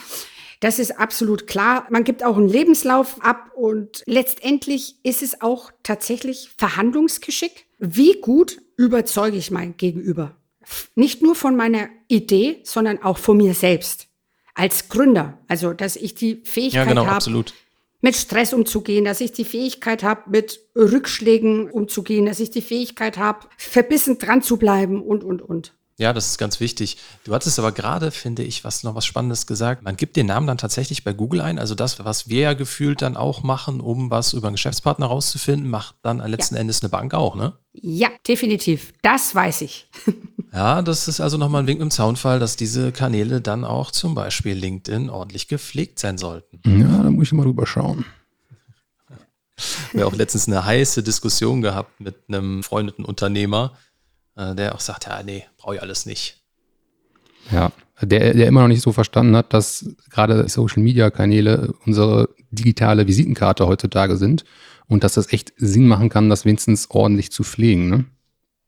Das 0.63 0.79
ist 0.79 0.97
absolut 0.97 1.45
klar. 1.45 1.87
Man 1.89 2.05
gibt 2.05 2.23
auch 2.23 2.37
einen 2.37 2.47
Lebenslauf 2.47 3.21
ab 3.21 3.51
und 3.53 4.01
letztendlich 4.05 4.95
ist 5.03 5.21
es 5.21 5.41
auch 5.41 5.71
tatsächlich 5.83 6.51
Verhandlungsgeschick 6.57 7.65
wie 7.85 8.13
gut 8.21 8.61
überzeuge 8.77 9.35
ich 9.35 9.51
mein 9.51 9.75
Gegenüber? 9.75 10.37
Nicht 10.95 11.21
nur 11.21 11.35
von 11.35 11.57
meiner 11.57 11.89
Idee, 12.07 12.61
sondern 12.63 13.03
auch 13.03 13.17
von 13.17 13.35
mir 13.35 13.53
selbst. 13.53 14.07
Als 14.55 14.87
Gründer. 14.87 15.37
Also, 15.49 15.73
dass 15.73 15.97
ich 15.97 16.15
die 16.15 16.41
Fähigkeit 16.45 16.85
Ja, 16.85 16.85
genau, 16.85 17.05
habe, 17.05 17.15
absolut. 17.17 17.53
mit 17.99 18.15
Stress 18.15 18.53
umzugehen, 18.53 19.03
dass 19.03 19.19
ich 19.19 19.33
die 19.33 19.43
Fähigkeit 19.43 20.01
habe, 20.01 20.29
mit 20.29 20.61
Rückschlägen 20.77 21.69
umzugehen, 21.69 22.25
dass 22.25 22.39
ich 22.39 22.51
die 22.51 22.61
Fähigkeit 22.61 23.17
habe, 23.17 23.47
verbissen 23.57 24.17
dran 24.17 24.41
zu 24.41 24.55
bleiben 24.55 25.01
und, 25.03 25.25
und, 25.25 25.41
und. 25.41 25.73
Ja, 25.97 26.13
das 26.13 26.27
ist 26.27 26.37
ganz 26.37 26.61
wichtig. 26.61 26.97
Du 27.25 27.33
hattest 27.33 27.59
aber 27.59 27.71
gerade, 27.71 28.11
finde 28.11 28.43
ich, 28.43 28.63
was 28.63 28.83
noch 28.83 28.95
was 28.95 29.05
Spannendes 29.05 29.45
gesagt. 29.45 29.83
Man 29.83 29.97
gibt 29.97 30.15
den 30.15 30.27
Namen 30.27 30.47
dann 30.47 30.57
tatsächlich 30.57 31.03
bei 31.03 31.13
Google 31.13 31.41
ein. 31.41 31.59
Also 31.59 31.75
das, 31.75 32.03
was 32.03 32.29
wir 32.29 32.41
ja 32.41 32.53
gefühlt 32.53 33.01
dann 33.01 33.17
auch 33.17 33.43
machen, 33.43 33.81
um 33.81 34.09
was 34.09 34.33
über 34.33 34.47
einen 34.47 34.55
Geschäftspartner 34.55 35.05
rauszufinden, 35.05 35.69
macht 35.69 35.95
dann 36.01 36.17
letzten 36.19 36.55
Endes 36.55 36.81
eine 36.81 36.89
Bank 36.89 37.13
auch, 37.13 37.35
ne? 37.35 37.53
Ja, 37.73 38.09
definitiv. 38.27 38.93
Das 39.01 39.33
weiß 39.33 39.61
ich. 39.61 39.87
Ja, 40.55 40.83
das 40.83 41.07
ist 41.07 41.19
also 41.19 41.39
nochmal 41.39 41.63
ein 41.63 41.67
Wink 41.67 41.81
im 41.81 41.89
Zaunfall, 41.89 42.37
dass 42.39 42.55
diese 42.55 42.91
Kanäle 42.91 43.41
dann 43.41 43.65
auch 43.65 43.89
zum 43.89 44.13
Beispiel 44.13 44.53
LinkedIn 44.53 45.09
ordentlich 45.09 45.47
gepflegt 45.47 45.97
sein 45.97 46.19
sollten. 46.19 46.61
Ja, 46.79 47.01
da 47.01 47.09
muss 47.09 47.25
ich 47.25 47.33
mal 47.33 47.45
drüber 47.45 47.65
schauen. 47.65 48.05
Wir 49.93 50.05
haben 50.05 50.13
auch 50.13 50.15
letztens 50.15 50.47
eine 50.47 50.63
heiße 50.63 51.01
Diskussion 51.01 51.63
gehabt 51.63 51.99
mit 51.99 52.17
einem 52.27 52.57
befreundeten 52.57 53.03
Unternehmer, 53.03 53.73
äh, 54.35 54.53
der 54.53 54.75
auch 54.75 54.79
sagt, 54.79 55.07
ja, 55.07 55.23
nee, 55.23 55.43
brauche 55.57 55.73
ich 55.73 55.81
alles 55.81 56.05
nicht. 56.05 56.43
Ja, 57.51 57.71
der, 57.99 58.35
der 58.35 58.47
immer 58.47 58.61
noch 58.61 58.67
nicht 58.67 58.83
so 58.83 58.91
verstanden 58.91 59.35
hat, 59.35 59.53
dass 59.53 59.89
gerade 60.11 60.47
Social-Media-Kanäle 60.47 61.73
unsere 61.87 62.29
digitale 62.51 63.07
Visitenkarte 63.07 63.65
heutzutage 63.65 64.17
sind 64.17 64.45
und 64.87 65.03
dass 65.03 65.15
das 65.15 65.31
echt 65.31 65.53
Sinn 65.57 65.87
machen 65.87 66.09
kann, 66.09 66.29
das 66.29 66.45
wenigstens 66.45 66.89
ordentlich 66.89 67.31
zu 67.31 67.43
pflegen. 67.43 67.89
Ne? 67.89 68.05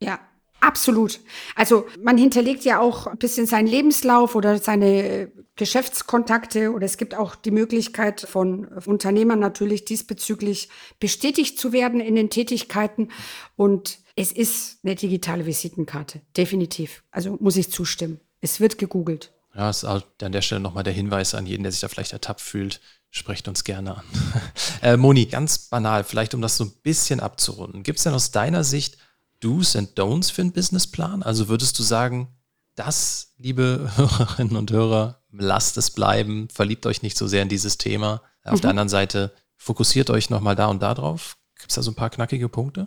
Ja, 0.00 0.18
absolut. 0.60 1.20
Also 1.54 1.86
man 2.02 2.18
hinterlegt 2.18 2.64
ja 2.64 2.80
auch 2.80 3.06
ein 3.06 3.18
bisschen 3.18 3.46
seinen 3.46 3.66
Lebenslauf 3.66 4.34
oder 4.34 4.58
seine 4.58 5.30
Geschäftskontakte 5.56 6.72
oder 6.72 6.84
es 6.84 6.98
gibt 6.98 7.14
auch 7.14 7.34
die 7.34 7.50
Möglichkeit 7.50 8.20
von 8.20 8.66
Unternehmern 8.84 9.38
natürlich 9.38 9.84
diesbezüglich 9.84 10.68
bestätigt 11.00 11.58
zu 11.58 11.72
werden 11.72 12.00
in 12.00 12.14
den 12.14 12.30
Tätigkeiten 12.30 13.08
und 13.56 13.98
es 14.16 14.32
ist 14.32 14.78
eine 14.82 14.94
digitale 14.94 15.46
Visitenkarte, 15.46 16.20
definitiv. 16.36 17.02
Also 17.10 17.36
muss 17.40 17.56
ich 17.56 17.70
zustimmen. 17.70 18.20
Es 18.40 18.60
wird 18.60 18.78
gegoogelt. 18.78 19.32
Ja, 19.54 19.70
ist 19.70 19.84
auch 19.84 20.02
an 20.20 20.32
der 20.32 20.42
Stelle 20.42 20.60
nochmal 20.60 20.84
der 20.84 20.92
Hinweis 20.92 21.34
an 21.34 21.46
jeden, 21.46 21.62
der 21.62 21.72
sich 21.72 21.80
da 21.80 21.88
vielleicht 21.88 22.12
ertappt 22.12 22.42
fühlt. 22.42 22.80
Sprecht 23.16 23.48
uns 23.48 23.64
gerne 23.64 23.96
an. 23.96 24.02
äh, 24.82 24.98
Moni, 24.98 25.24
ganz 25.24 25.56
banal, 25.70 26.04
vielleicht 26.04 26.34
um 26.34 26.42
das 26.42 26.58
so 26.58 26.64
ein 26.64 26.72
bisschen 26.82 27.18
abzurunden. 27.20 27.82
Gibt 27.82 27.96
es 27.96 28.04
denn 28.04 28.12
aus 28.12 28.30
deiner 28.30 28.62
Sicht 28.62 28.98
Do's 29.40 29.74
and 29.74 29.98
Don'ts 29.98 30.30
für 30.30 30.42
einen 30.42 30.52
Businessplan? 30.52 31.22
Also 31.22 31.48
würdest 31.48 31.78
du 31.78 31.82
sagen, 31.82 32.28
das, 32.74 33.32
liebe 33.38 33.90
Hörerinnen 33.96 34.56
und 34.56 34.70
Hörer, 34.70 35.22
lasst 35.32 35.78
es 35.78 35.90
bleiben, 35.92 36.48
verliebt 36.52 36.84
euch 36.84 37.00
nicht 37.00 37.16
so 37.16 37.26
sehr 37.26 37.40
in 37.42 37.48
dieses 37.48 37.78
Thema. 37.78 38.20
Auf 38.44 38.58
Mhm. 38.58 38.60
der 38.60 38.70
anderen 38.70 38.88
Seite, 38.90 39.32
fokussiert 39.56 40.10
euch 40.10 40.28
nochmal 40.28 40.54
da 40.54 40.66
und 40.66 40.82
da 40.82 40.92
drauf. 40.92 41.38
Gibt 41.58 41.70
es 41.70 41.76
da 41.76 41.82
so 41.82 41.92
ein 41.92 41.96
paar 41.96 42.10
knackige 42.10 42.50
Punkte? 42.50 42.86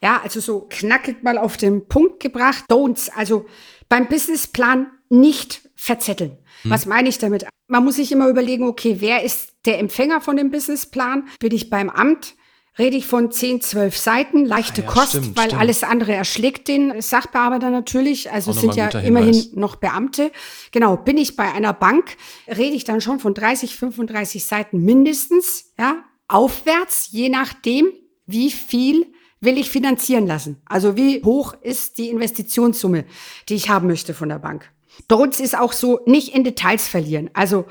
Ja, 0.00 0.22
also 0.22 0.38
so 0.38 0.60
knackig 0.70 1.24
mal 1.24 1.38
auf 1.38 1.56
den 1.56 1.88
Punkt 1.88 2.20
gebracht. 2.20 2.66
Don'ts. 2.70 3.10
Also 3.16 3.46
beim 3.88 4.06
Businessplan 4.06 4.86
nicht 5.10 5.68
verzetteln. 5.74 6.38
Was 6.64 6.86
meine 6.86 7.08
ich 7.08 7.18
damit? 7.18 7.46
Man 7.68 7.84
muss 7.84 7.96
sich 7.96 8.12
immer 8.12 8.28
überlegen, 8.28 8.66
okay, 8.66 8.96
wer 9.00 9.22
ist 9.22 9.52
der 9.66 9.78
Empfänger 9.78 10.20
von 10.20 10.36
dem 10.36 10.50
Businessplan? 10.50 11.28
Bin 11.38 11.54
ich 11.54 11.70
beim 11.70 11.90
Amt? 11.90 12.34
Rede 12.78 12.96
ich 12.96 13.06
von 13.06 13.30
10, 13.30 13.60
12 13.60 13.96
Seiten, 13.96 14.44
leichte 14.46 14.82
Ah 14.82 14.84
ja, 14.84 14.90
Kost, 14.90 15.08
stimmt, 15.10 15.36
weil 15.36 15.46
stimmt. 15.48 15.60
alles 15.60 15.82
andere 15.82 16.12
erschlägt 16.14 16.68
den 16.68 17.02
Sachbearbeiter 17.02 17.70
natürlich. 17.70 18.30
Also 18.30 18.52
es 18.52 18.60
sind 18.60 18.76
ja 18.76 18.88
immerhin 19.00 19.50
noch 19.54 19.76
Beamte. 19.76 20.30
Genau, 20.70 20.96
bin 20.96 21.18
ich 21.18 21.36
bei 21.36 21.52
einer 21.52 21.72
Bank, 21.72 22.16
rede 22.46 22.76
ich 22.76 22.84
dann 22.84 23.00
schon 23.00 23.18
von 23.18 23.34
30, 23.34 23.76
35 23.76 24.44
Seiten 24.44 24.82
mindestens, 24.82 25.72
ja, 25.78 26.04
aufwärts, 26.28 27.08
je 27.10 27.28
nachdem, 27.28 27.88
wie 28.26 28.50
viel 28.50 29.06
will 29.40 29.58
ich 29.58 29.70
finanzieren 29.70 30.26
lassen. 30.26 30.62
Also 30.64 30.96
wie 30.96 31.22
hoch 31.24 31.54
ist 31.60 31.98
die 31.98 32.08
Investitionssumme, 32.08 33.04
die 33.48 33.54
ich 33.56 33.68
haben 33.68 33.88
möchte 33.88 34.14
von 34.14 34.28
der 34.28 34.38
Bank. 34.38 34.70
Dort 35.08 35.40
ist 35.40 35.58
auch 35.58 35.72
so, 35.72 36.00
nicht 36.06 36.34
in 36.34 36.44
Details 36.44 36.88
verlieren. 36.88 37.30
Also 37.34 37.66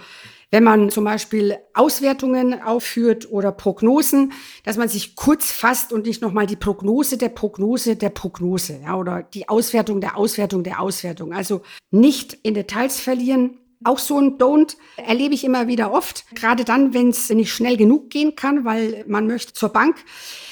wenn 0.51 0.63
man 0.63 0.89
zum 0.89 1.03
Beispiel 1.03 1.57
Auswertungen 1.75 2.59
aufführt 2.61 3.31
oder 3.31 3.51
Prognosen, 3.51 4.33
dass 4.63 4.77
man 4.77 4.89
sich 4.89 5.15
kurz 5.15 5.51
fasst 5.51 5.93
und 5.93 6.07
nicht 6.07 6.21
nochmal 6.21 6.47
die 6.47 6.55
Prognose 6.55 7.17
der 7.17 7.29
Prognose 7.29 7.95
der 7.95 8.09
Prognose, 8.09 8.79
ja, 8.83 8.95
oder 8.95 9.21
die 9.21 9.47
Auswertung 9.47 10.01
der 10.01 10.17
Auswertung 10.17 10.63
der 10.63 10.79
Auswertung. 10.79 11.33
Also 11.33 11.61
nicht 11.91 12.33
in 12.33 12.55
Details 12.55 12.99
verlieren. 12.99 13.59
Auch 13.83 13.99
so 13.99 14.19
ein 14.19 14.37
Don't 14.37 14.75
erlebe 14.97 15.33
ich 15.33 15.45
immer 15.45 15.67
wieder 15.67 15.93
oft, 15.93 16.25
gerade 16.35 16.65
dann, 16.65 16.93
wenn 16.93 17.09
es 17.09 17.29
nicht 17.29 17.53
schnell 17.53 17.77
genug 17.77 18.09
gehen 18.09 18.35
kann, 18.35 18.65
weil 18.65 19.05
man 19.07 19.25
möchte 19.25 19.53
zur 19.53 19.69
Bank. 19.69 19.95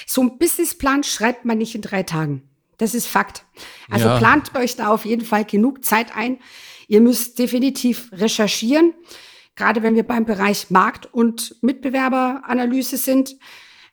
So 0.05 0.21
ein 0.21 0.37
Businessplan 0.37 1.03
schreibt 1.03 1.43
man 1.43 1.57
nicht 1.57 1.75
in 1.75 1.81
drei 1.81 2.03
Tagen. 2.03 2.43
Das 2.77 2.93
ist 2.93 3.07
Fakt. 3.07 3.43
Also 3.89 4.07
Ja. 4.07 4.17
plant 4.17 4.55
euch 4.55 4.75
da 4.75 4.89
auf 4.89 5.05
jeden 5.05 5.25
Fall 5.25 5.45
genug 5.45 5.83
Zeit 5.83 6.15
ein. 6.15 6.39
Ihr 6.87 7.01
müsst 7.01 7.39
definitiv 7.39 8.09
recherchieren, 8.13 8.93
gerade 9.55 9.83
wenn 9.83 9.95
wir 9.95 10.03
beim 10.03 10.25
Bereich 10.25 10.69
Markt- 10.69 11.11
und 11.11 11.55
Mitbewerberanalyse 11.61 12.97
sind. 12.97 13.35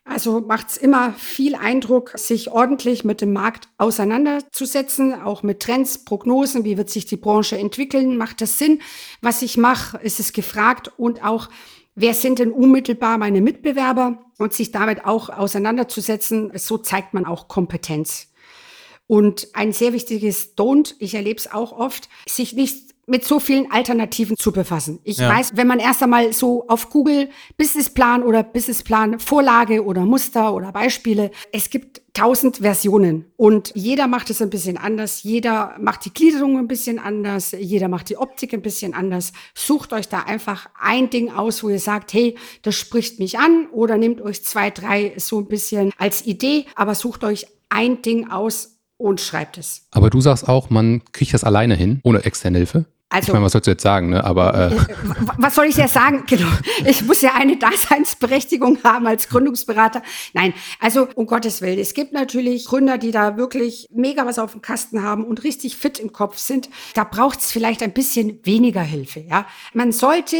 Also 0.06 0.42
macht 0.42 0.68
es 0.68 0.76
immer 0.76 1.14
viel 1.14 1.54
Eindruck, 1.54 2.12
sich 2.16 2.50
ordentlich 2.50 3.04
mit 3.04 3.22
dem 3.22 3.32
Markt 3.32 3.68
auseinanderzusetzen, 3.78 5.14
auch 5.22 5.42
mit 5.42 5.60
Trends, 5.60 6.04
Prognosen, 6.04 6.64
wie 6.64 6.76
wird 6.76 6.90
sich 6.90 7.06
die 7.06 7.16
Branche 7.16 7.56
entwickeln, 7.56 8.18
macht 8.18 8.42
das 8.42 8.58
Sinn, 8.58 8.82
was 9.22 9.40
ich 9.40 9.56
mache, 9.56 9.96
ist 9.98 10.20
es 10.20 10.34
gefragt 10.34 10.92
und 10.98 11.24
auch, 11.24 11.48
wer 11.94 12.12
sind 12.12 12.38
denn 12.38 12.52
unmittelbar 12.52 13.16
meine 13.16 13.40
Mitbewerber 13.40 14.18
und 14.38 14.52
sich 14.52 14.72
damit 14.72 15.06
auch 15.06 15.30
auseinanderzusetzen, 15.30 16.52
so 16.54 16.76
zeigt 16.76 17.14
man 17.14 17.24
auch 17.24 17.48
Kompetenz. 17.48 18.33
Und 19.06 19.48
ein 19.52 19.72
sehr 19.72 19.92
wichtiges 19.92 20.56
Don't, 20.56 20.94
ich 20.98 21.14
erlebe 21.14 21.38
es 21.38 21.52
auch 21.52 21.72
oft, 21.72 22.08
sich 22.26 22.54
nicht 22.54 22.94
mit 23.06 23.24
so 23.24 23.38
vielen 23.38 23.70
Alternativen 23.70 24.36
zu 24.36 24.50
befassen. 24.50 24.98
Ich 25.04 25.18
Ja. 25.18 25.28
weiß, 25.28 25.52
wenn 25.56 25.66
man 25.66 25.78
erst 25.78 26.02
einmal 26.02 26.32
so 26.32 26.66
auf 26.68 26.88
Google 26.88 27.28
Businessplan 27.58 28.22
oder 28.22 28.42
Businessplan 28.42 29.20
Vorlage 29.20 29.84
oder 29.84 30.06
Muster 30.06 30.54
oder 30.54 30.72
Beispiele, 30.72 31.30
es 31.52 31.68
gibt 31.68 32.00
tausend 32.14 32.58
Versionen 32.58 33.26
und 33.36 33.72
jeder 33.74 34.06
macht 34.06 34.30
es 34.30 34.40
ein 34.40 34.48
bisschen 34.48 34.78
anders, 34.78 35.22
jeder 35.22 35.76
macht 35.78 36.06
die 36.06 36.14
Gliederung 36.14 36.56
ein 36.58 36.66
bisschen 36.68 36.98
anders, 36.98 37.52
jeder 37.58 37.88
macht 37.88 38.08
die 38.08 38.16
Optik 38.16 38.54
ein 38.54 38.62
bisschen 38.62 38.94
anders. 38.94 39.32
Sucht 39.54 39.92
euch 39.92 40.08
da 40.08 40.20
einfach 40.20 40.70
ein 40.80 41.10
Ding 41.10 41.30
aus, 41.30 41.62
wo 41.62 41.68
ihr 41.68 41.80
sagt, 41.80 42.14
hey, 42.14 42.36
das 42.62 42.74
spricht 42.76 43.18
mich 43.18 43.38
an 43.38 43.66
oder 43.70 43.98
nehmt 43.98 44.22
euch 44.22 44.44
zwei, 44.44 44.70
drei 44.70 45.12
so 45.18 45.40
ein 45.40 45.46
bisschen 45.48 45.92
als 45.98 46.24
Idee, 46.24 46.64
aber 46.74 46.94
sucht 46.94 47.22
euch 47.24 47.46
ein 47.68 48.00
Ding 48.02 48.30
aus 48.30 48.73
und 49.04 49.20
schreibt 49.20 49.58
es. 49.58 49.86
Aber 49.90 50.08
du 50.08 50.22
sagst 50.22 50.48
auch, 50.48 50.70
man 50.70 51.02
kriegt 51.12 51.34
das 51.34 51.44
alleine 51.44 51.74
hin, 51.74 52.00
ohne 52.04 52.24
externe 52.24 52.56
Hilfe. 52.56 52.86
Also- 53.10 53.26
ich 53.28 53.32
meine, 53.34 53.44
was 53.44 53.52
sollst 53.52 53.66
du 53.66 53.70
jetzt 53.72 53.82
sagen, 53.82 54.08
ne? 54.08 54.24
Aber 54.24 54.72
äh, 54.72 54.76
Was 55.38 55.54
soll 55.56 55.66
ich 55.66 55.76
ja 55.76 55.88
sagen? 55.88 56.24
Genau. 56.26 56.48
Ich 56.86 57.04
muss 57.04 57.20
ja 57.20 57.34
eine 57.34 57.56
Daseinsberechtigung 57.58 58.78
haben 58.82 59.06
als 59.06 59.28
Gründungsberater. 59.28 60.02
Nein, 60.32 60.54
also 60.80 61.06
um 61.16 61.26
Gottes 61.26 61.60
Willen. 61.60 61.78
Es 61.78 61.92
gibt 61.92 62.14
natürlich 62.14 62.64
Gründer, 62.64 62.96
die 62.96 63.10
da 63.10 63.36
wirklich 63.36 63.86
mega 63.92 64.24
was 64.24 64.38
auf 64.38 64.52
dem 64.52 64.62
Kasten 64.62 65.02
haben 65.02 65.24
und 65.24 65.44
richtig 65.44 65.76
fit 65.76 65.98
im 66.00 66.12
Kopf 66.12 66.38
sind. 66.38 66.70
Da 66.94 67.04
braucht 67.04 67.40
es 67.40 67.52
vielleicht 67.52 67.82
ein 67.82 67.92
bisschen 67.92 68.40
weniger 68.44 68.82
Hilfe. 68.82 69.20
Ja, 69.20 69.46
man 69.74 69.92
sollte 69.92 70.36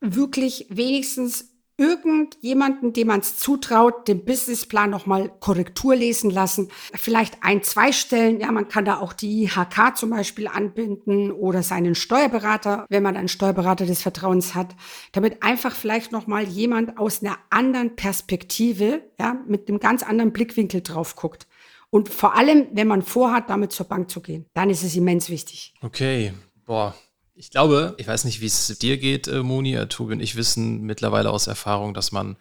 wirklich 0.00 0.66
wenigstens 0.68 1.51
irgendjemanden, 1.76 2.92
dem 2.92 3.08
man 3.08 3.20
es 3.20 3.38
zutraut, 3.38 4.06
den 4.06 4.24
Businessplan 4.24 4.90
nochmal 4.90 5.30
Korrektur 5.40 5.96
lesen 5.96 6.30
lassen. 6.30 6.68
Vielleicht 6.94 7.38
ein, 7.42 7.62
zwei 7.62 7.92
Stellen. 7.92 8.40
Ja, 8.40 8.52
man 8.52 8.68
kann 8.68 8.84
da 8.84 8.98
auch 8.98 9.12
die 9.12 9.44
IHK 9.44 9.96
zum 9.96 10.10
Beispiel 10.10 10.48
anbinden 10.48 11.32
oder 11.32 11.62
seinen 11.62 11.94
Steuerberater, 11.94 12.86
wenn 12.88 13.02
man 13.02 13.16
einen 13.16 13.28
Steuerberater 13.28 13.86
des 13.86 14.02
Vertrauens 14.02 14.54
hat, 14.54 14.74
damit 15.12 15.42
einfach 15.42 15.74
vielleicht 15.74 16.12
nochmal 16.12 16.44
jemand 16.44 16.98
aus 16.98 17.22
einer 17.22 17.38
anderen 17.50 17.96
Perspektive, 17.96 19.02
ja, 19.18 19.42
mit 19.46 19.68
einem 19.68 19.80
ganz 19.80 20.02
anderen 20.02 20.32
Blickwinkel 20.32 20.82
drauf 20.82 21.16
guckt. 21.16 21.46
Und 21.90 22.08
vor 22.08 22.36
allem, 22.36 22.68
wenn 22.72 22.88
man 22.88 23.02
vorhat, 23.02 23.50
damit 23.50 23.72
zur 23.72 23.86
Bank 23.86 24.10
zu 24.10 24.22
gehen, 24.22 24.46
dann 24.54 24.70
ist 24.70 24.82
es 24.82 24.96
immens 24.96 25.28
wichtig. 25.28 25.74
Okay, 25.82 26.32
boah. 26.64 26.94
Ich 27.34 27.50
glaube, 27.50 27.94
ich 27.98 28.06
weiß 28.06 28.24
nicht, 28.24 28.40
wie 28.40 28.46
es 28.46 28.66
dir 28.78 28.98
geht, 28.98 29.26
äh, 29.26 29.42
Moni, 29.42 29.74
äh, 29.74 29.86
Tobi 29.86 30.14
und 30.14 30.20
ich 30.20 30.36
wissen 30.36 30.82
mittlerweile 30.82 31.30
aus 31.30 31.46
Erfahrung, 31.46 31.94
dass 31.94 32.12
man 32.12 32.36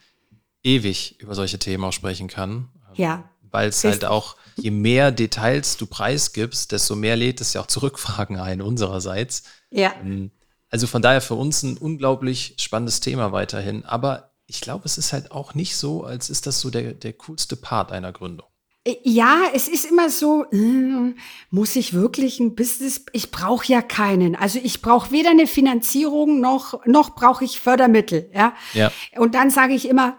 ewig 0.64 1.20
über 1.20 1.34
solche 1.36 1.60
Themen 1.60 1.84
auch 1.84 1.94
sprechen 1.94 2.28
kann. 2.28 2.70
Ja. 2.96 3.30
Weil 3.50 3.70
es 3.70 3.84
halt 3.84 4.06
auch, 4.06 4.36
je 4.56 4.72
mehr 4.72 5.12
Details 5.12 5.78
du 5.78 5.86
preisgibst, 5.86 6.72
desto 6.72 6.96
mehr 6.96 7.16
lädt 7.16 7.42
es 7.42 7.54
ja 7.54 7.62
auch 7.62 7.68
Zurückfragen 7.68 8.38
ein 8.38 8.62
unsererseits. 8.62 9.44
Ja. 9.70 9.94
Also 10.70 10.88
von 10.88 11.02
daher 11.02 11.22
für 11.22 11.36
uns 11.36 11.64
ein 11.64 11.78
unglaublich 11.78 12.56
spannendes 12.58 13.00
Thema 13.00 13.32
weiterhin. 13.32 13.84
Aber 13.86 14.32
ich 14.46 14.62
glaube, 14.62 14.86
es 14.86 14.98
ist 14.98 15.14
halt 15.14 15.32
auch 15.32 15.54
nicht 15.54 15.76
so, 15.76 16.04
als 16.04 16.30
ist 16.30 16.48
das 16.48 16.60
so 16.60 16.70
der, 16.70 16.94
der 16.94 17.14
coolste 17.14 17.56
Part 17.56 17.92
einer 17.92 18.12
Gründung. 18.12 18.48
Äh, 18.84 18.96
ja, 19.04 19.44
es 19.54 19.68
ist 19.68 19.86
immer 19.86 20.10
so, 20.10 20.46
äh, 20.52 21.14
muss 21.50 21.76
ich 21.76 21.94
wirklich 21.94 22.40
ein 22.40 22.56
Business? 22.56 23.06
Ich 23.14 23.32
brauche 23.32 23.66
ja 23.72 23.82
keinen. 23.82 24.36
Also 24.36 24.60
ich 24.62 24.82
brauche 24.82 25.12
weder 25.12 25.30
eine 25.32 25.48
Finanzierung 25.48 26.40
noch 26.40 26.86
noch 26.86 27.16
brauche 27.16 27.46
ich 27.46 27.60
Fördermittel. 27.60 28.30
Ja. 28.34 28.54
Ja. 28.74 28.92
Und 29.18 29.36
dann 29.36 29.50
sage 29.50 29.74
ich 29.74 29.88
immer, 29.88 30.18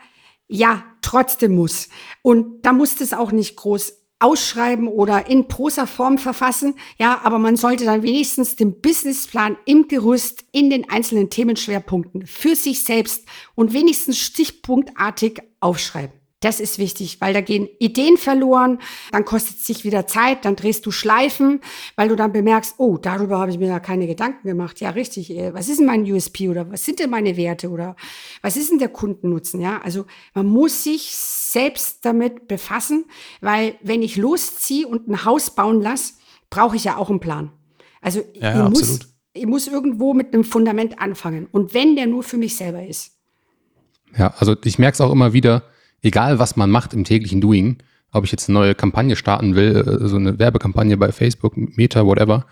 ja, 0.49 0.85
trotzdem 1.01 1.55
muss. 1.55 1.89
Und 2.23 2.63
da 2.63 2.73
muss 2.73 2.97
das 2.97 3.13
auch 3.13 3.33
nicht 3.33 3.57
groß 3.57 3.95
ausschreiben 4.21 4.87
oder 4.87 5.27
in 5.27 5.49
Prosa-Form 5.49 6.17
verfassen. 6.17 6.75
Ja, 6.97 7.23
aber 7.25 7.41
man 7.41 7.57
sollte 7.57 7.85
dann 7.85 8.05
wenigstens 8.05 8.55
den 8.55 8.81
Businessplan 8.81 9.57
im 9.65 9.89
Gerüst 9.89 10.45
in 10.53 10.71
den 10.71 10.89
einzelnen 10.89 11.29
Themenschwerpunkten 11.29 12.27
für 12.27 12.55
sich 12.55 12.85
selbst 12.85 13.27
und 13.57 13.73
wenigstens 13.73 14.19
stichpunktartig 14.19 15.43
aufschreiben. 15.59 16.22
Das 16.43 16.59
ist 16.59 16.79
wichtig, 16.79 17.21
weil 17.21 17.33
da 17.33 17.41
gehen 17.41 17.69
Ideen 17.79 18.17
verloren, 18.17 18.81
dann 19.13 19.25
kostet 19.25 19.59
es 19.59 19.67
sich 19.67 19.85
wieder 19.85 20.09
Zeit, 20.09 20.45
dann 20.45 20.57
drehst 20.57 20.85
du 20.85 20.91
Schleifen, 20.91 21.61
weil 21.95 22.09
du 22.09 22.17
dann 22.17 22.33
bemerkst, 22.33 22.75
oh, 22.79 22.99
darüber 22.99 23.39
habe 23.39 23.53
ich 23.53 23.59
mir 23.59 23.69
ja 23.69 23.79
keine 23.79 24.09
Gedanken 24.09 24.49
gemacht. 24.49 24.81
Ja, 24.81 24.91
richtig, 24.91 25.31
äh, 25.31 25.55
was 25.55 25.69
ist 25.69 25.79
denn 25.79 25.87
mein 25.87 26.03
USP 26.03 26.49
oder 26.49 26.71
was 26.71 26.85
sind 26.85 26.99
denn 26.99 27.11
meine 27.11 27.37
Werte 27.37 27.71
oder 27.71 27.95
was 28.43 28.57
ist 28.57 28.73
denn 28.73 28.81
der 28.81 28.89
Kundennutzen? 28.89 29.61
Ja, 29.61 29.81
also 29.83 30.05
man 30.35 30.47
muss 30.47 30.83
sich 30.83 31.13
selbst 31.15 32.05
damit 32.05 32.49
befassen, 32.49 33.05
weil 33.41 33.77
wenn 33.81 34.03
ich 34.03 34.17
losziehe 34.17 34.89
und 34.89 35.07
ein 35.07 35.25
Haus 35.25 35.55
bauen 35.55 35.81
lasse, 35.81 36.15
brauche 36.51 36.75
ich 36.75 36.85
ja 36.85 36.97
auch 36.97 37.09
einen 37.09 37.21
Plan. 37.21 37.53
Also 38.01 38.21
ja, 38.35 38.57
ja, 38.57 38.65
ich, 38.65 38.71
muss, 38.71 38.99
ich 39.33 39.47
muss 39.47 39.69
irgendwo 39.69 40.13
mit 40.13 40.35
einem 40.35 40.43
Fundament 40.43 41.01
anfangen 41.01 41.47
und 41.53 41.73
wenn 41.73 41.95
der 41.95 42.09
nur 42.09 42.25
für 42.25 42.37
mich 42.37 42.57
selber 42.57 42.85
ist. 42.85 43.13
Ja, 44.19 44.35
also 44.39 44.57
ich 44.65 44.81
merke 44.81 44.95
es 44.95 45.01
auch 45.01 45.13
immer 45.13 45.33
wieder, 45.33 45.63
egal 46.03 46.39
was 46.39 46.57
man 46.57 46.71
macht 46.71 46.93
im 46.95 47.05
täglichen 47.05 47.41
Doing, 47.41 47.79
ob 48.13 48.25
ich 48.25 48.33
jetzt 48.33 48.49
eine 48.49 48.59
neue 48.59 48.75
Kampagne 48.75 49.17
starten 49.17 49.55
will, 49.55 49.77
äh, 49.77 50.09
so 50.09 50.17
eine 50.17 50.39
Werbekampagne 50.39 50.97
bei 50.97 51.13
Facebook, 51.13 51.57
Meta, 51.57 52.05
whatever, 52.05 52.47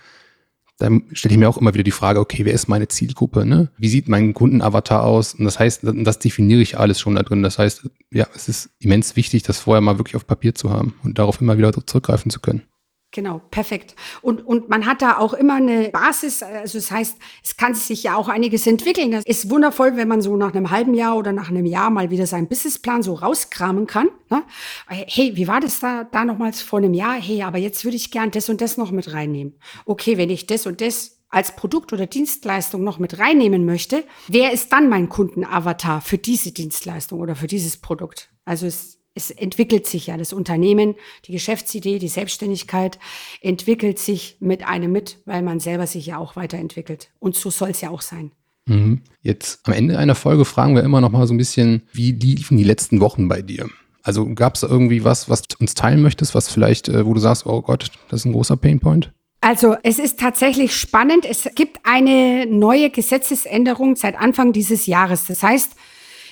dann 0.78 1.02
stelle 1.12 1.34
ich 1.34 1.38
mir 1.38 1.48
auch 1.48 1.58
immer 1.58 1.74
wieder 1.74 1.84
die 1.84 1.90
Frage, 1.90 2.20
okay, 2.20 2.46
wer 2.46 2.54
ist 2.54 2.68
meine 2.68 2.88
Zielgruppe? 2.88 3.44
Ne? 3.44 3.70
Wie 3.76 3.88
sieht 3.88 4.08
mein 4.08 4.32
Kundenavatar 4.32 5.04
aus? 5.04 5.34
Und 5.34 5.44
das 5.44 5.58
heißt, 5.58 5.82
das 5.82 6.18
definiere 6.18 6.62
ich 6.62 6.78
alles 6.78 6.98
schon 6.98 7.16
da 7.16 7.22
drin. 7.22 7.42
Das 7.42 7.58
heißt, 7.58 7.88
ja, 8.10 8.26
es 8.34 8.48
ist 8.48 8.70
immens 8.78 9.14
wichtig, 9.14 9.42
das 9.42 9.60
vorher 9.60 9.82
mal 9.82 9.98
wirklich 9.98 10.16
auf 10.16 10.26
Papier 10.26 10.54
zu 10.54 10.70
haben 10.70 10.94
und 11.02 11.18
darauf 11.18 11.40
immer 11.40 11.58
wieder 11.58 11.72
zurückgreifen 11.86 12.30
zu 12.30 12.40
können. 12.40 12.62
Genau, 13.12 13.40
perfekt. 13.50 13.96
Und, 14.22 14.46
und 14.46 14.68
man 14.68 14.86
hat 14.86 15.02
da 15.02 15.18
auch 15.18 15.34
immer 15.34 15.54
eine 15.54 15.88
Basis, 15.88 16.44
also 16.44 16.78
das 16.78 16.92
heißt, 16.92 17.16
es 17.42 17.56
kann 17.56 17.74
sich 17.74 18.04
ja 18.04 18.14
auch 18.14 18.28
einiges 18.28 18.68
entwickeln. 18.68 19.10
Das 19.10 19.24
ist 19.26 19.50
wundervoll, 19.50 19.96
wenn 19.96 20.06
man 20.06 20.22
so 20.22 20.36
nach 20.36 20.54
einem 20.54 20.70
halben 20.70 20.94
Jahr 20.94 21.16
oder 21.16 21.32
nach 21.32 21.48
einem 21.50 21.66
Jahr 21.66 21.90
mal 21.90 22.10
wieder 22.10 22.28
seinen 22.28 22.46
Businessplan 22.46 23.02
so 23.02 23.14
rauskramen 23.14 23.88
kann. 23.88 24.10
Ne? 24.30 24.44
Hey, 24.86 25.34
wie 25.34 25.48
war 25.48 25.58
das 25.58 25.80
da, 25.80 26.04
da 26.04 26.24
nochmals 26.24 26.62
vor 26.62 26.78
einem 26.78 26.94
Jahr? 26.94 27.14
Hey, 27.14 27.42
aber 27.42 27.58
jetzt 27.58 27.84
würde 27.84 27.96
ich 27.96 28.12
gern 28.12 28.30
das 28.30 28.48
und 28.48 28.60
das 28.60 28.76
noch 28.76 28.92
mit 28.92 29.12
reinnehmen. 29.12 29.58
Okay, 29.86 30.16
wenn 30.16 30.30
ich 30.30 30.46
das 30.46 30.66
und 30.66 30.80
das 30.80 31.20
als 31.30 31.56
Produkt 31.56 31.92
oder 31.92 32.06
Dienstleistung 32.06 32.84
noch 32.84 33.00
mit 33.00 33.18
reinnehmen 33.18 33.64
möchte, 33.64 34.04
wer 34.28 34.52
ist 34.52 34.72
dann 34.72 34.88
mein 34.88 35.08
Kundenavatar 35.08 36.00
für 36.00 36.18
diese 36.18 36.52
Dienstleistung 36.52 37.18
oder 37.18 37.34
für 37.34 37.48
dieses 37.48 37.76
Produkt? 37.76 38.30
Also 38.44 38.66
es 38.66 38.99
es 39.14 39.30
entwickelt 39.30 39.86
sich 39.86 40.06
ja 40.06 40.16
das 40.16 40.32
Unternehmen, 40.32 40.94
die 41.26 41.32
Geschäftsidee, 41.32 41.98
die 41.98 42.08
Selbstständigkeit 42.08 42.98
entwickelt 43.40 43.98
sich 43.98 44.36
mit 44.40 44.66
einem 44.66 44.92
mit, 44.92 45.18
weil 45.24 45.42
man 45.42 45.60
selber 45.60 45.86
sich 45.86 46.06
ja 46.06 46.18
auch 46.18 46.36
weiterentwickelt. 46.36 47.10
Und 47.18 47.36
so 47.36 47.50
soll 47.50 47.70
es 47.70 47.80
ja 47.80 47.90
auch 47.90 48.02
sein. 48.02 48.32
Mhm. 48.66 49.02
Jetzt 49.22 49.60
am 49.66 49.72
Ende 49.72 49.98
einer 49.98 50.14
Folge 50.14 50.44
fragen 50.44 50.74
wir 50.74 50.84
immer 50.84 51.00
noch 51.00 51.10
mal 51.10 51.26
so 51.26 51.34
ein 51.34 51.38
bisschen, 51.38 51.82
wie 51.92 52.12
liefen 52.12 52.56
die 52.56 52.64
letzten 52.64 53.00
Wochen 53.00 53.28
bei 53.28 53.42
dir? 53.42 53.68
Also 54.02 54.26
gab 54.34 54.54
es 54.54 54.62
irgendwie 54.62 55.04
was, 55.04 55.28
was 55.28 55.42
du 55.42 55.56
uns 55.60 55.74
teilen 55.74 56.00
möchtest, 56.02 56.34
was 56.34 56.48
vielleicht, 56.48 56.88
äh, 56.88 57.04
wo 57.04 57.12
du 57.12 57.20
sagst, 57.20 57.46
oh 57.46 57.62
Gott, 57.62 57.90
das 58.08 58.20
ist 58.20 58.26
ein 58.26 58.32
großer 58.32 58.56
Painpoint? 58.56 59.12
Also 59.42 59.76
es 59.82 59.98
ist 59.98 60.20
tatsächlich 60.20 60.76
spannend. 60.76 61.24
Es 61.24 61.48
gibt 61.54 61.80
eine 61.84 62.46
neue 62.46 62.90
Gesetzesänderung 62.90 63.96
seit 63.96 64.16
Anfang 64.16 64.52
dieses 64.52 64.86
Jahres. 64.86 65.26
Das 65.26 65.42
heißt, 65.42 65.72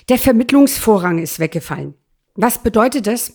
der 0.09 0.17
Vermittlungsvorrang 0.17 1.19
ist 1.19 1.39
weggefallen. 1.39 1.95
Was 2.41 2.63
bedeutet 2.63 3.05
das? 3.05 3.33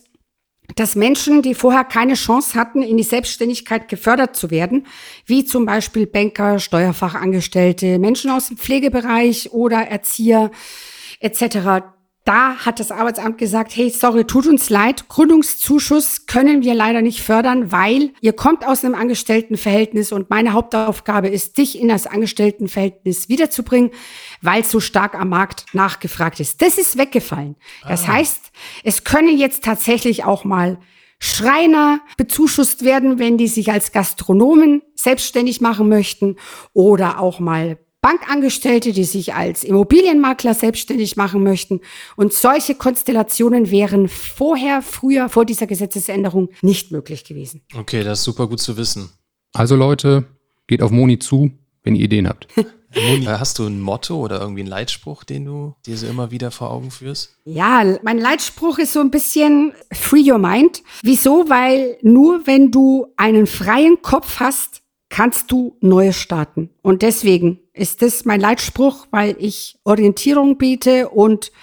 Dass 0.77 0.95
Menschen, 0.95 1.43
die 1.43 1.53
vorher 1.53 1.83
keine 1.83 2.15
Chance 2.15 2.59
hatten, 2.59 2.81
in 2.81 2.97
die 2.97 3.03
Selbstständigkeit 3.03 3.87
gefördert 3.87 4.35
zu 4.35 4.49
werden, 4.49 4.87
wie 5.27 5.45
zum 5.45 5.67
Beispiel 5.67 6.07
Banker, 6.07 6.57
Steuerfachangestellte, 6.57 7.99
Menschen 7.99 8.31
aus 8.31 8.47
dem 8.47 8.57
Pflegebereich 8.57 9.51
oder 9.51 9.77
Erzieher 9.77 10.49
etc., 11.19 11.83
da 12.25 12.55
hat 12.57 12.79
das 12.79 12.91
Arbeitsamt 12.91 13.37
gesagt, 13.37 13.75
hey, 13.75 13.91
sorry, 13.91 14.25
tut 14.25 14.47
uns 14.47 14.71
leid, 14.71 15.07
Gründungszuschuss 15.09 16.25
können 16.25 16.63
wir 16.63 16.73
leider 16.73 17.03
nicht 17.03 17.21
fördern, 17.21 17.71
weil 17.71 18.13
ihr 18.19 18.33
kommt 18.33 18.65
aus 18.67 18.83
einem 18.83 18.95
Angestelltenverhältnis 18.95 20.11
und 20.11 20.31
meine 20.31 20.53
Hauptaufgabe 20.53 21.27
ist, 21.29 21.59
dich 21.59 21.79
in 21.79 21.87
das 21.87 22.07
Angestelltenverhältnis 22.07 23.29
wiederzubringen, 23.29 23.91
weil 24.41 24.65
so 24.65 24.79
stark 24.79 25.13
am 25.13 25.29
Markt 25.29 25.67
nachgefragt 25.73 26.39
ist. 26.39 26.63
Das 26.63 26.79
ist 26.79 26.97
weggefallen. 26.97 27.57
Das 27.87 28.05
ah. 28.05 28.13
heißt, 28.13 28.51
es 28.83 29.03
können 29.03 29.37
jetzt 29.37 29.63
tatsächlich 29.63 30.23
auch 30.23 30.43
mal 30.43 30.79
Schreiner 31.19 32.01
bezuschusst 32.17 32.83
werden, 32.83 33.19
wenn 33.19 33.37
die 33.37 33.47
sich 33.47 33.71
als 33.71 33.91
Gastronomen 33.91 34.81
selbstständig 34.95 35.61
machen 35.61 35.87
möchten 35.89 36.37
oder 36.73 37.19
auch 37.19 37.39
mal 37.39 37.77
Bankangestellte, 38.05 38.91
die 38.91 39.03
sich 39.03 39.33
als 39.33 39.63
Immobilienmakler 39.63 40.53
selbstständig 40.53 41.17
machen 41.17 41.41
möchten. 41.41 41.81
Und 42.15 42.33
solche 42.33 42.75
Konstellationen 42.75 43.71
wären 43.71 44.09
vorher, 44.09 44.83
früher, 44.83 45.27
vor 45.27 45.43
dieser 45.43 45.65
Gesetzesänderung 45.65 46.49
nicht 46.61 46.91
möglich 46.91 47.23
gewesen. 47.23 47.63
Okay, 47.75 48.03
das 48.03 48.19
ist 48.19 48.25
super 48.25 48.47
gut 48.47 48.59
zu 48.59 48.77
wissen. 48.77 49.09
Also 49.53 49.75
Leute, 49.75 50.25
geht 50.67 50.83
auf 50.83 50.91
Moni 50.91 51.17
zu, 51.17 51.49
wenn 51.81 51.95
ihr 51.95 52.05
Ideen 52.05 52.29
habt. 52.29 52.47
Moni, 52.95 53.25
hast 53.25 53.57
du 53.57 53.65
ein 53.65 53.81
Motto 53.81 54.17
oder 54.17 54.39
irgendwie 54.39 54.61
einen 54.61 54.69
Leitspruch, 54.69 55.23
den 55.23 55.45
du 55.45 55.73
dir 55.87 55.97
so 55.97 56.05
immer 56.05 56.29
wieder 56.29 56.51
vor 56.51 56.69
Augen 56.69 56.91
führst? 56.91 57.35
Ja, 57.43 57.83
mein 58.03 58.19
Leitspruch 58.19 58.77
ist 58.77 58.93
so 58.93 58.99
ein 58.99 59.09
bisschen 59.09 59.73
Free 59.91 60.31
Your 60.31 60.37
Mind. 60.37 60.83
Wieso? 61.01 61.49
Weil 61.49 61.97
nur 62.03 62.45
wenn 62.45 62.69
du 62.69 63.07
einen 63.17 63.47
freien 63.47 64.03
Kopf 64.03 64.39
hast, 64.39 64.83
kannst 65.15 65.49
du 65.49 65.77
Neues 65.79 66.17
starten. 66.17 66.71
Und 66.81 67.01
deswegen 67.01 67.61
ist 67.71 68.01
das 68.01 68.25
mein 68.25 68.41
Leitspruch, 68.41 69.07
weil 69.11 69.37
ich 69.39 69.79
Orientierung 69.85 70.57
biete 70.57 71.07
und 71.07 71.53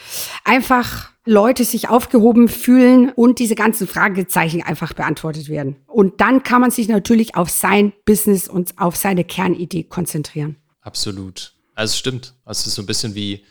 einfach 0.42 1.10
Leute 1.26 1.66
sich 1.66 1.90
aufgehoben 1.90 2.48
fühlen 2.48 3.10
und 3.10 3.40
diese 3.40 3.54
ganzen 3.54 3.86
Fragezeichen 3.86 4.62
einfach 4.62 4.94
beantwortet 4.94 5.50
werden. 5.50 5.76
Und 5.86 6.22
dann 6.22 6.42
kann 6.42 6.62
man 6.62 6.70
sich 6.70 6.88
natürlich 6.88 7.34
auf 7.34 7.50
sein 7.50 7.92
Business 8.06 8.48
und 8.48 8.78
auf 8.78 8.96
seine 8.96 9.22
Kernidee 9.22 9.82
konzentrieren. 9.82 10.56
Absolut. 10.80 11.52
Also 11.74 11.92
es 11.92 11.98
stimmt. 11.98 12.32
Also 12.46 12.60
es 12.60 12.68
ist 12.68 12.74
so 12.76 12.82
ein 12.82 12.86
bisschen 12.86 13.14
wie, 13.14 13.44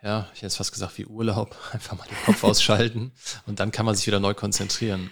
ja, 0.00 0.28
ich 0.32 0.36
hätte 0.38 0.46
jetzt 0.46 0.58
fast 0.58 0.70
gesagt 0.70 0.96
wie 0.96 1.06
Urlaub. 1.06 1.56
Einfach 1.72 1.98
mal 1.98 2.06
den 2.08 2.24
Kopf 2.24 2.44
ausschalten 2.44 3.10
und 3.46 3.58
dann 3.58 3.72
kann 3.72 3.84
man 3.84 3.96
sich 3.96 4.06
wieder 4.06 4.20
neu 4.20 4.32
konzentrieren. 4.32 5.10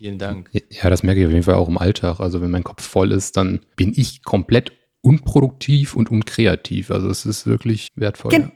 Vielen 0.00 0.18
Dank. 0.18 0.48
Ja, 0.70 0.88
das 0.88 1.02
merke 1.02 1.20
ich 1.20 1.26
auf 1.26 1.32
jeden 1.32 1.42
Fall 1.42 1.56
auch 1.56 1.68
im 1.68 1.76
Alltag. 1.76 2.20
Also 2.20 2.40
wenn 2.40 2.50
mein 2.50 2.64
Kopf 2.64 2.82
voll 2.82 3.12
ist, 3.12 3.36
dann 3.36 3.60
bin 3.76 3.92
ich 3.94 4.22
komplett 4.22 4.72
unproduktiv 5.02 5.94
und 5.94 6.10
unkreativ. 6.10 6.90
Also 6.90 7.10
es 7.10 7.26
ist 7.26 7.46
wirklich 7.46 7.88
wertvoll. 7.96 8.30
Gen 8.30 8.50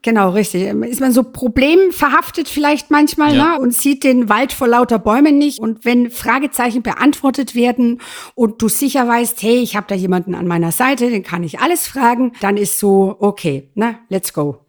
Genau, 0.00 0.30
richtig. 0.30 0.62
Ist 0.62 1.00
man 1.00 1.12
so 1.12 1.22
problemverhaftet 1.22 2.48
vielleicht 2.48 2.90
manchmal 2.90 3.36
ja. 3.36 3.56
ne? 3.56 3.60
und 3.60 3.74
sieht 3.74 4.04
den 4.04 4.28
Wald 4.30 4.52
vor 4.52 4.68
lauter 4.68 4.98
Bäumen 4.98 5.36
nicht. 5.36 5.58
Und 5.58 5.84
wenn 5.84 6.10
Fragezeichen 6.10 6.82
beantwortet 6.82 7.54
werden 7.54 8.00
und 8.34 8.62
du 8.62 8.68
sicher 8.68 9.06
weißt, 9.06 9.42
hey, 9.42 9.58
ich 9.58 9.76
habe 9.76 9.88
da 9.88 9.94
jemanden 9.94 10.34
an 10.34 10.46
meiner 10.46 10.72
Seite, 10.72 11.10
den 11.10 11.24
kann 11.24 11.42
ich 11.42 11.58
alles 11.58 11.86
fragen, 11.88 12.32
dann 12.40 12.56
ist 12.56 12.78
so, 12.78 13.16
okay, 13.18 13.70
na, 13.74 13.98
let's 14.08 14.32
go. 14.32 14.64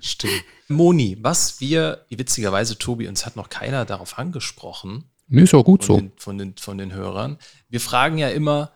Stimmt. 0.00 0.44
Moni, 0.68 1.16
was 1.20 1.60
wir, 1.60 2.06
witzigerweise, 2.10 2.78
Tobi, 2.78 3.08
uns 3.08 3.26
hat 3.26 3.34
noch 3.34 3.48
keiner 3.48 3.84
darauf 3.84 4.18
angesprochen, 4.18 5.04
Nee, 5.28 5.42
ist 5.42 5.54
auch 5.54 5.64
gut 5.64 5.84
von 5.84 5.96
so. 5.96 6.00
Den, 6.00 6.12
von, 6.16 6.38
den, 6.38 6.54
von 6.56 6.78
den 6.78 6.92
Hörern. 6.92 7.38
Wir 7.68 7.80
fragen 7.80 8.18
ja 8.18 8.28
immer, 8.28 8.72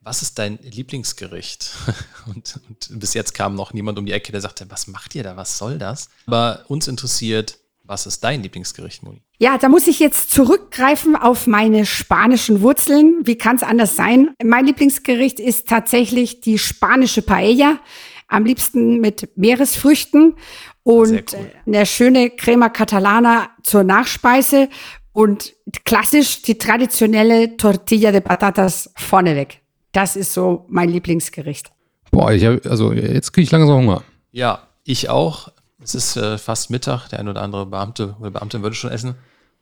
was 0.00 0.22
ist 0.22 0.38
dein 0.38 0.58
Lieblingsgericht? 0.62 1.72
Und, 2.26 2.60
und, 2.68 3.00
bis 3.00 3.14
jetzt 3.14 3.32
kam 3.32 3.54
noch 3.54 3.72
niemand 3.72 3.98
um 3.98 4.06
die 4.06 4.12
Ecke, 4.12 4.30
der 4.30 4.40
sagte, 4.40 4.66
was 4.68 4.86
macht 4.86 5.14
ihr 5.14 5.22
da? 5.22 5.36
Was 5.36 5.56
soll 5.58 5.78
das? 5.78 6.10
Aber 6.26 6.64
uns 6.68 6.86
interessiert, 6.86 7.58
was 7.82 8.06
ist 8.06 8.22
dein 8.22 8.42
Lieblingsgericht, 8.42 9.02
Moni? 9.02 9.22
Ja, 9.38 9.58
da 9.58 9.68
muss 9.68 9.88
ich 9.88 9.98
jetzt 9.98 10.30
zurückgreifen 10.30 11.16
auf 11.16 11.46
meine 11.46 11.86
spanischen 11.86 12.60
Wurzeln. 12.60 13.20
Wie 13.24 13.36
kann 13.36 13.56
es 13.56 13.62
anders 13.62 13.96
sein? 13.96 14.34
Mein 14.44 14.66
Lieblingsgericht 14.66 15.40
ist 15.40 15.68
tatsächlich 15.68 16.40
die 16.40 16.58
spanische 16.58 17.22
Paella. 17.22 17.80
Am 18.28 18.44
liebsten 18.44 19.00
mit 19.00 19.36
Meeresfrüchten 19.36 20.36
und 20.84 21.34
cool. 21.34 21.52
eine 21.66 21.84
schöne 21.84 22.30
Crema 22.30 22.68
Catalana 22.68 23.50
zur 23.62 23.82
Nachspeise 23.82 24.68
und 25.12 25.54
klassisch 25.84 26.42
die 26.42 26.58
traditionelle 26.58 27.56
Tortilla 27.56 28.12
de 28.12 28.20
Patatas 28.20 28.90
vorneweg. 28.96 29.60
Das 29.92 30.16
ist 30.16 30.32
so 30.32 30.66
mein 30.68 30.88
Lieblingsgericht. 30.88 31.72
Boah, 32.10 32.32
ich 32.32 32.44
hab, 32.44 32.64
also 32.66 32.92
jetzt 32.92 33.32
kriege 33.32 33.44
ich 33.44 33.50
langsam 33.50 33.76
Hunger. 33.76 34.04
Ja, 34.32 34.68
ich 34.84 35.08
auch. 35.08 35.52
Es 35.82 35.94
ist 35.94 36.16
äh, 36.16 36.38
fast 36.38 36.70
Mittag. 36.70 37.08
Der 37.08 37.20
ein 37.20 37.28
oder 37.28 37.42
andere 37.42 37.66
Beamte 37.66 38.16
oder 38.20 38.30
Beamtin 38.30 38.62
würde 38.62 38.76
schon 38.76 38.90
essen. 38.90 39.14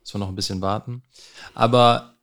Zwar 0.03 0.19
noch 0.19 0.29
ein 0.29 0.35
bisschen 0.35 0.61
warten. 0.61 1.03
Aber 1.53 2.15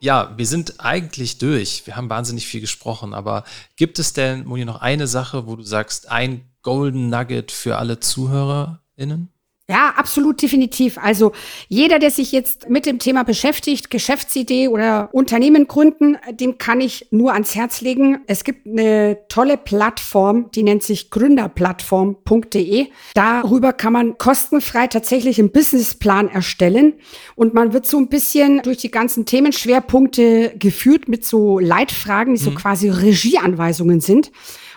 ja, 0.00 0.34
wir 0.36 0.46
sind 0.46 0.80
eigentlich 0.80 1.38
durch. 1.38 1.86
Wir 1.86 1.96
haben 1.96 2.10
wahnsinnig 2.10 2.46
viel 2.46 2.60
gesprochen. 2.60 3.14
Aber 3.14 3.44
gibt 3.76 3.98
es 3.98 4.12
denn, 4.12 4.44
Moni, 4.44 4.64
noch 4.64 4.80
eine 4.80 5.06
Sache, 5.06 5.46
wo 5.46 5.56
du 5.56 5.62
sagst, 5.62 6.10
ein 6.10 6.50
Golden 6.62 7.08
Nugget 7.08 7.52
für 7.52 7.78
alle 7.78 8.00
ZuhörerInnen? 8.00 9.33
Ja, 9.66 9.94
absolut 9.96 10.42
definitiv. 10.42 10.98
Also 10.98 11.32
jeder, 11.68 11.98
der 11.98 12.10
sich 12.10 12.32
jetzt 12.32 12.68
mit 12.68 12.84
dem 12.84 12.98
Thema 12.98 13.22
beschäftigt, 13.22 13.90
Geschäftsidee 13.90 14.68
oder 14.68 15.08
Unternehmen 15.12 15.66
gründen, 15.66 16.18
dem 16.32 16.58
kann 16.58 16.82
ich 16.82 17.06
nur 17.10 17.32
ans 17.32 17.54
Herz 17.54 17.80
legen. 17.80 18.18
Es 18.26 18.44
gibt 18.44 18.66
eine 18.66 19.16
tolle 19.28 19.56
Plattform, 19.56 20.50
die 20.54 20.64
nennt 20.64 20.82
sich 20.82 21.08
gründerplattform.de. 21.08 22.88
Darüber 23.14 23.72
kann 23.72 23.94
man 23.94 24.18
kostenfrei 24.18 24.86
tatsächlich 24.86 25.38
einen 25.38 25.50
Businessplan 25.50 26.28
erstellen 26.28 26.92
und 27.34 27.54
man 27.54 27.72
wird 27.72 27.86
so 27.86 27.96
ein 27.96 28.08
bisschen 28.08 28.60
durch 28.60 28.76
die 28.76 28.90
ganzen 28.90 29.24
Themenschwerpunkte 29.24 30.56
geführt 30.58 31.08
mit 31.08 31.24
so 31.24 31.58
Leitfragen, 31.58 32.34
die 32.34 32.40
so 32.40 32.50
mhm. 32.50 32.56
quasi 32.56 32.90
Regieanweisungen 32.90 34.02
sind. 34.02 34.30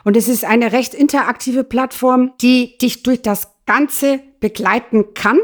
Und 0.06 0.16
es 0.16 0.30
ist 0.30 0.46
eine 0.46 0.72
recht 0.72 0.94
interaktive 0.94 1.66
Plattform, 1.66 2.32
die 2.40 2.78
dich 2.78 3.04
durch 3.04 3.22
das 3.22 3.57
Ganze 3.68 4.20
begleiten 4.40 5.14
kann. 5.14 5.38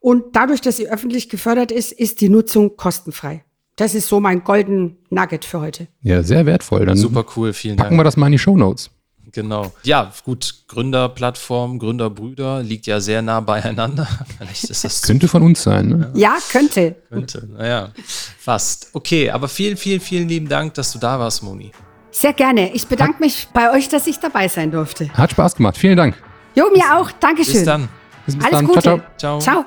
Und 0.00 0.34
dadurch, 0.34 0.60
dass 0.60 0.76
sie 0.76 0.88
öffentlich 0.88 1.28
gefördert 1.28 1.70
ist, 1.70 1.92
ist 1.92 2.20
die 2.20 2.28
Nutzung 2.28 2.76
kostenfrei. 2.76 3.44
Das 3.76 3.94
ist 3.94 4.08
so 4.08 4.20
mein 4.20 4.42
golden 4.42 4.96
Nugget 5.10 5.44
für 5.44 5.60
heute. 5.60 5.86
Ja, 6.02 6.22
sehr 6.22 6.46
wertvoll. 6.46 6.86
Dann 6.86 6.96
Super 6.96 7.24
cool, 7.36 7.52
vielen 7.52 7.76
packen 7.76 7.90
Dank. 7.90 8.00
wir 8.00 8.04
das 8.04 8.16
mal 8.16 8.26
in 8.26 8.32
die 8.32 8.38
Show 8.38 8.56
Notes. 8.56 8.90
Genau. 9.32 9.72
Ja, 9.82 10.12
gut, 10.24 10.64
Gründerplattform, 10.68 11.78
Gründerbrüder 11.78 12.62
liegt 12.62 12.86
ja 12.86 13.00
sehr 13.00 13.20
nah 13.20 13.40
beieinander. 13.40 14.08
Vielleicht 14.38 14.64
ist 14.64 14.84
das 14.84 15.02
könnte 15.02 15.28
von 15.28 15.42
uns 15.42 15.62
sein, 15.62 15.88
ne? 15.88 16.12
Ja, 16.14 16.38
könnte. 16.50 16.96
Könnte, 17.10 17.46
naja, 17.52 17.90
fast. 18.38 18.88
Okay, 18.94 19.30
aber 19.30 19.48
vielen, 19.48 19.76
vielen, 19.76 20.00
vielen 20.00 20.28
lieben 20.28 20.48
Dank, 20.48 20.72
dass 20.74 20.92
du 20.92 20.98
da 20.98 21.18
warst, 21.18 21.42
Moni. 21.42 21.70
Sehr 22.12 22.32
gerne. 22.32 22.72
Ich 22.72 22.86
bedanke 22.86 23.20
mich 23.20 23.48
bei 23.52 23.70
euch, 23.74 23.90
dass 23.90 24.06
ich 24.06 24.18
dabei 24.20 24.48
sein 24.48 24.70
durfte. 24.70 25.12
Hat 25.12 25.32
Spaß 25.32 25.56
gemacht. 25.56 25.76
Vielen 25.76 25.98
Dank. 25.98 26.16
Jo, 26.56 26.70
mir 26.72 26.96
auch. 26.96 27.10
Dankeschön. 27.12 27.52
Bis 27.52 27.64
dann. 27.64 27.88
Bis, 28.24 28.34
Alles 28.36 28.50
dann. 28.50 28.66
Gute. 28.66 28.80
ciao. 28.80 29.00
ciao. 29.18 29.38
ciao. 29.40 29.64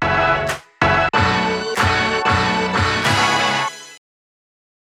ciao. 0.00 0.17